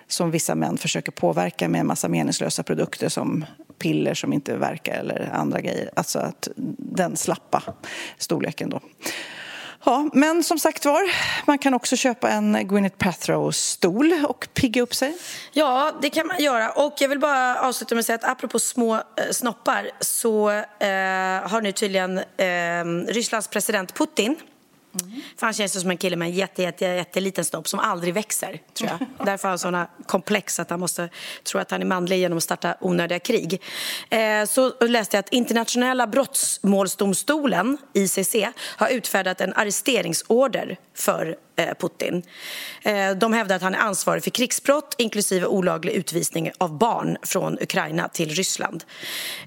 [0.06, 3.44] som vissa män försöker påverka med en massa meningslösa produkter som
[3.78, 5.90] piller som inte verkar eller andra grejer.
[5.96, 6.48] Alltså att
[6.78, 7.62] den slappa
[8.18, 8.80] storleken då.
[9.84, 11.02] Ja, men som sagt var,
[11.46, 15.16] man kan också köpa en Gwyneth Paltrow-stol och pigga upp sig.
[15.52, 16.70] Ja, det kan man göra.
[16.70, 21.50] Och jag vill bara avsluta med att säga att apropå små eh, snoppar så eh,
[21.50, 24.36] har nu tydligen eh, Rysslands president Putin
[25.00, 25.22] Mm.
[25.36, 28.60] För han känns som en kille med en jätte, jätte, jätteliten snopp som aldrig växer,
[28.74, 29.08] tror jag.
[29.26, 31.08] Därför har han sådana komplex att han måste
[31.44, 33.62] tro att han är manlig genom att starta onödiga krig.
[34.10, 42.22] Eh, så läste jag att Internationella brottmålsdomstolen, ICC, har utfärdat en arresteringsorder för eh, Putin.
[42.82, 47.58] Eh, de hävdar att han är ansvarig för krigsbrott inklusive olaglig utvisning av barn från
[47.60, 48.84] Ukraina till Ryssland.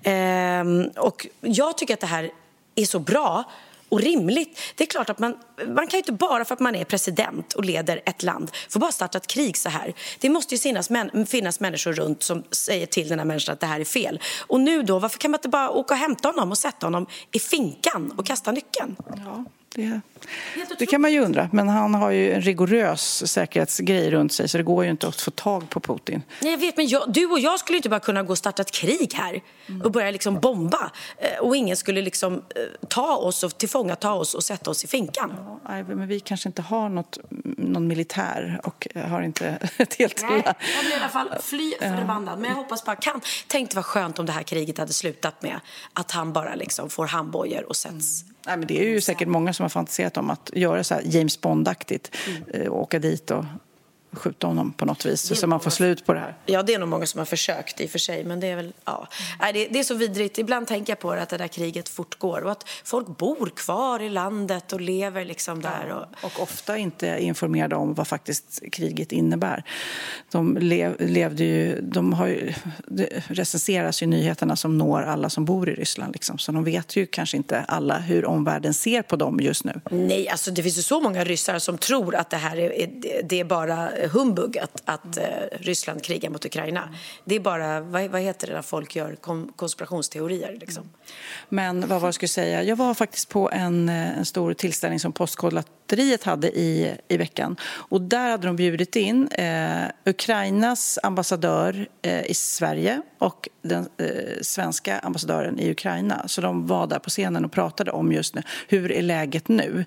[0.04, 0.64] Eh,
[0.96, 2.32] och jag tycker att det här
[2.76, 3.44] är så bra
[3.90, 4.60] och rimligt.
[4.76, 7.54] Det är klart att man, man kan ju inte bara för att man är president
[7.54, 9.94] och leder ett land få bara starta ett krig så här.
[10.20, 13.60] Det måste ju finnas, män, finnas människor runt som säger till den här människan att
[13.60, 14.20] det här är fel.
[14.48, 17.08] Och nu då, varför kan man inte bara åka och hämta honom och sätta honom
[17.32, 18.96] i finkan och kasta nyckeln?
[19.26, 19.46] Ja.
[19.76, 20.02] Det,
[20.80, 21.50] det kan man ju undra.
[21.52, 25.22] Men han har ju en rigorös säkerhetsgrej runt sig så det går ju inte att
[25.22, 26.22] få tag på Putin.
[26.42, 28.62] Nej, jag vet, men jag, du och jag skulle inte bara kunna gå och starta
[28.62, 29.42] ett krig här
[29.84, 30.92] och börja liksom bomba.
[31.18, 32.42] Eh, och ingen skulle liksom eh,
[32.88, 35.34] ta oss och tillfångata oss och sätta oss i finkan.
[35.66, 37.18] Ja, men vi kanske inte har något,
[37.58, 39.48] någon militär och har inte
[39.78, 40.22] ett helt...
[40.22, 42.40] Nej, jag blir i alla fall fly förbannad.
[42.40, 43.22] Men jag hoppas bara kan.
[43.48, 45.60] Tänk det var skönt om det här kriget hade slutat med
[45.94, 49.54] att han bara liksom får handbojor och sätts Nej, men det är ju säkert många
[49.54, 52.12] som har fantiserat om att göra så James Bond-aktigt.
[52.28, 52.62] Mm.
[52.62, 53.46] Eh, åka dit och
[54.16, 56.36] skjuta honom på något vis så man får slut på det här.
[56.46, 58.56] Ja, det är nog många som har försökt i och för sig, men det är
[58.56, 59.08] väl, ja.
[59.40, 60.38] Nej, det, det, är så vidrigt.
[60.38, 64.02] Ibland tänker jag på det, att det där kriget fortgår och att folk bor kvar
[64.02, 65.90] i landet och lever liksom där.
[65.90, 69.64] Och, och ofta inte informerade om vad faktiskt kriget innebär.
[70.32, 72.54] De lev, levde ju, de har ju,
[72.88, 76.96] det recenseras ju nyheterna som når alla som bor i Ryssland liksom, så de vet
[76.96, 79.82] ju kanske inte alla hur omvärlden ser på dem just nu.
[79.92, 82.90] Nej, alltså det finns ju så många ryssar som tror att det här är,
[83.24, 86.90] det är bara humbug att, att eh, Ryssland krigar mot Ukraina.
[87.26, 90.84] Det är bara, vad, vad heter det när folk gör kom, konspirationsteorier liksom.
[90.84, 90.94] Mm.
[91.50, 92.64] Men vad var det jag skulle säga?
[92.64, 97.56] Jag var faktiskt på en, eh, en stor tillställning som Postkodlotteriet hade i, i veckan.
[97.64, 104.08] Och där hade de bjudit in eh, Ukrainas ambassadör eh, i Sverige och den eh,
[104.42, 106.28] svenska ambassadören i Ukraina.
[106.28, 109.86] Så de var där på scenen och pratade om just nu, hur är läget nu?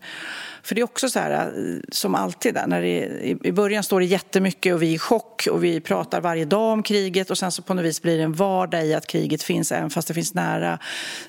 [0.62, 3.83] För det är också så här, eh, som alltid där, när det, i, i början
[3.83, 7.31] står det jättemycket och vi är i chock och vi pratar varje dag om kriget
[7.31, 9.91] och sen så på något vis blir det en vardag i att kriget finns, även
[9.91, 10.79] fast det finns nära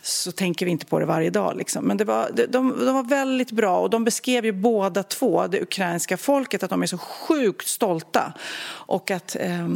[0.02, 1.58] så tänker vi inte på det varje dag.
[1.58, 1.86] Liksom.
[1.86, 2.46] Men det var, de,
[2.86, 6.82] de var väldigt bra och de beskrev ju båda två, det ukrainska folket, att de
[6.82, 8.34] är så sjukt stolta
[8.70, 9.68] och att eh,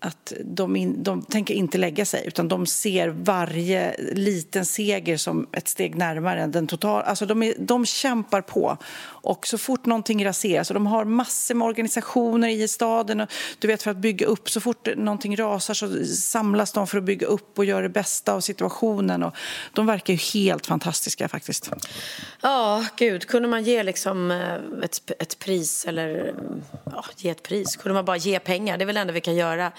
[0.00, 5.48] att de, in, de tänker inte lägga sig utan de ser varje liten seger som
[5.52, 7.02] ett steg närmare den totala...
[7.02, 8.78] Alltså de, är, de kämpar på.
[9.02, 13.28] Och så fort någonting raseras, och de har massor med organisationer i staden och,
[13.58, 14.50] du vet, för att bygga upp.
[14.50, 18.32] Så fort någonting rasar så samlas de för att bygga upp och göra det bästa
[18.32, 19.22] av situationen.
[19.22, 19.34] Och
[19.72, 21.70] de verkar ju helt fantastiska faktiskt.
[22.42, 23.26] Ja, gud.
[23.26, 26.34] Kunde man ge liksom eh, ett, ett pris eller
[26.84, 27.76] ja, ge ett pris?
[27.76, 28.78] Kunde man bara ge pengar?
[28.78, 29.72] Det är väl det enda vi kan göra.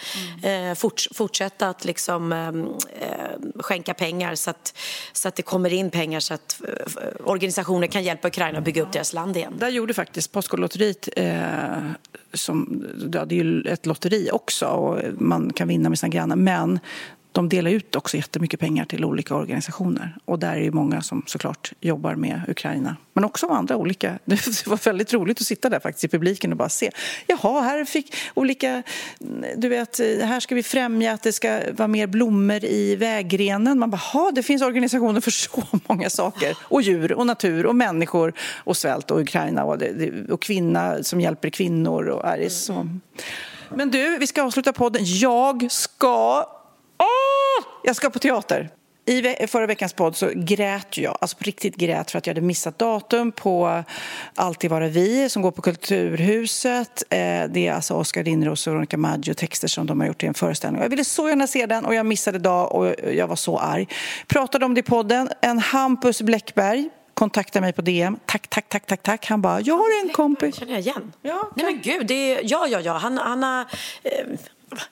[0.43, 0.71] Mm.
[0.71, 2.67] Eh, fort, fortsätta att liksom ehm,
[2.99, 4.77] eh, skänka pengar så att,
[5.13, 8.81] så att det kommer in pengar så att eh, organisationer kan hjälpa Ukraina att bygga
[8.81, 9.53] upp deras land igen.
[9.57, 11.33] Där gjorde faktiskt Postkodlotteriet eh,
[12.33, 16.35] som, ja, det är ju ett lotteri också och man kan vinna med sina grannar
[16.35, 16.79] men
[17.31, 20.15] de delar ut också jättemycket pengar till olika organisationer.
[20.25, 22.95] Och där är det många som såklart jobbar med Ukraina.
[23.13, 24.19] Men också andra olika.
[24.25, 26.91] Det var väldigt roligt att sitta där faktiskt i publiken och bara se.
[27.27, 28.83] Jaha, här fick olika...
[29.55, 33.79] Du vet, här ska vi främja att det ska vara mer blommor i vägrenen.
[33.79, 36.57] Man bara, det finns organisationer för så många saker.
[36.61, 39.81] Och djur och natur och människor och svält och Ukraina och,
[40.29, 42.05] och kvinna som hjälper kvinnor.
[42.05, 42.87] Och är det så.
[43.75, 45.01] Men du, vi ska avsluta podden.
[45.05, 46.45] Jag ska
[47.01, 47.65] Åh!
[47.83, 48.69] Jag ska på teater.
[49.05, 52.47] I förra veckans podd så grät jag, alltså på riktigt grät för att jag hade
[52.47, 53.83] missat datum på
[54.35, 57.03] Alltid vara vi som går på Kulturhuset.
[57.09, 57.17] Eh,
[57.49, 60.33] det är alltså Oskar Lindros och Veronica Maggio texter som de har gjort i en
[60.33, 60.81] föreställning.
[60.81, 63.87] Jag ville så gärna se den och jag missade dag och jag var så arg.
[64.27, 65.29] Pratade om det i podden.
[65.41, 68.17] En Hampus Bläckberg kontaktade mig på DM.
[68.25, 69.25] Tack, tack, tack, tack, tack.
[69.25, 70.55] Han bara, jag har en kompis.
[70.55, 71.13] känner jag igen.
[71.21, 72.93] Ja, Nej men gud, det är, ja, ja, ja.
[72.93, 73.61] Han, han har...
[74.03, 74.39] Eh,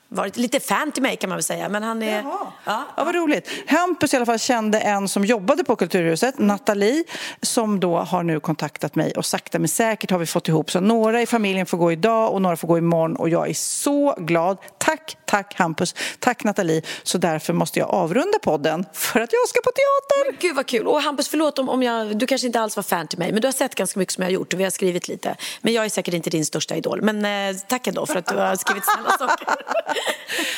[0.08, 1.68] varit lite fan till mig kan man väl säga.
[1.68, 2.22] Men han är...
[2.22, 2.46] Jaha.
[2.64, 3.48] Ja, ja, vad roligt.
[3.66, 7.04] Hampus i alla fall kände en som jobbade på Kulturhuset, Nathalie,
[7.42, 10.80] som då har nu kontaktat mig och sakta men säkert har vi fått ihop så
[10.80, 14.14] några i familjen får gå idag och några får gå imorgon och jag är så
[14.18, 14.58] glad.
[14.78, 16.82] Tack, tack Hampus, tack Nathalie.
[17.02, 20.32] Så därför måste jag avrunda podden för att jag ska på teater.
[20.32, 20.86] Men gud vad kul.
[20.86, 23.40] Och Hampus, förlåt om, om jag, du kanske inte alls var fan till mig, men
[23.40, 25.36] du har sett ganska mycket som jag har gjort och vi har skrivit lite.
[25.60, 27.02] Men jag är säkert inte din största idol.
[27.02, 29.46] Men eh, tack ändå för att du har skrivit snälla saker.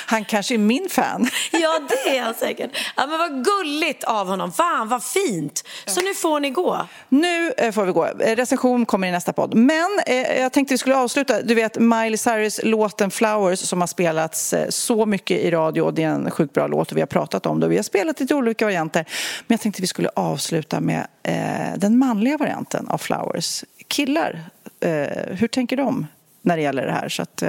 [0.06, 1.28] Han kanske är min fan.
[1.50, 2.70] Ja, det är han säkert.
[2.96, 4.52] Ja, men vad gulligt av honom.
[4.52, 5.64] Fan, vad fint.
[5.86, 6.86] Så nu får ni gå.
[7.08, 8.06] Nu eh, får vi gå.
[8.06, 9.54] Eh, recension kommer i nästa podd.
[9.54, 11.42] Men eh, jag tänkte vi skulle avsluta.
[11.42, 15.90] Du vet Miley Cyrus låten Flowers som har spelats så mycket i radio.
[15.90, 17.68] Det är en sjukt bra låt och vi har pratat om det.
[17.68, 19.04] Vi har spelat lite olika varianter.
[19.46, 23.64] Men jag tänkte vi skulle avsluta med eh, den manliga varianten av Flowers.
[23.88, 24.40] Killar,
[24.80, 24.90] eh,
[25.26, 26.06] hur tänker de
[26.42, 27.08] när det gäller det här?
[27.08, 27.42] Så att,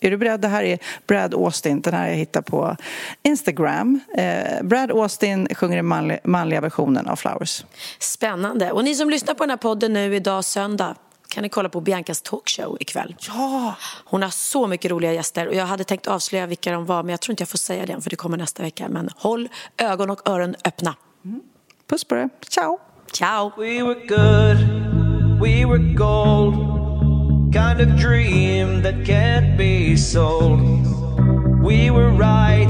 [0.00, 0.40] är du beredd?
[0.40, 1.80] Det här är Brad Austin.
[1.80, 2.76] Den här jag hittar på
[3.22, 4.00] Instagram.
[4.16, 7.64] Eh, Brad Austin sjunger den manliga, manliga versionen av Flowers.
[7.98, 8.72] Spännande.
[8.72, 10.94] Och ni som lyssnar på den här podden nu idag söndag
[11.28, 13.16] kan ni kolla på Biancas talkshow ikväll.
[13.20, 13.74] Ja!
[14.04, 17.10] Hon har så mycket roliga gäster och jag hade tänkt avslöja vilka de var men
[17.10, 18.88] jag tror inte jag får säga det för det kommer nästa vecka.
[18.88, 20.94] Men håll ögon och öron öppna.
[21.24, 21.40] Mm.
[21.90, 22.28] Puss på dig.
[22.48, 22.78] Ciao!
[23.12, 23.52] Ciao!
[23.56, 24.58] We were good,
[25.40, 26.87] we were gold
[27.52, 30.60] kind of dream that can't be sold.
[31.62, 32.68] We were right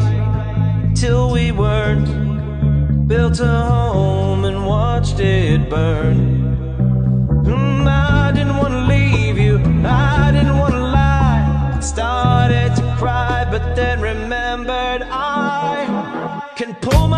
[0.95, 3.09] till we weren't.
[3.09, 6.77] Built a home and watched it burn.
[7.45, 11.79] Mm, I didn't want to leave you, I didn't want to lie.
[11.81, 17.18] Started to cry, but then remembered I can pull my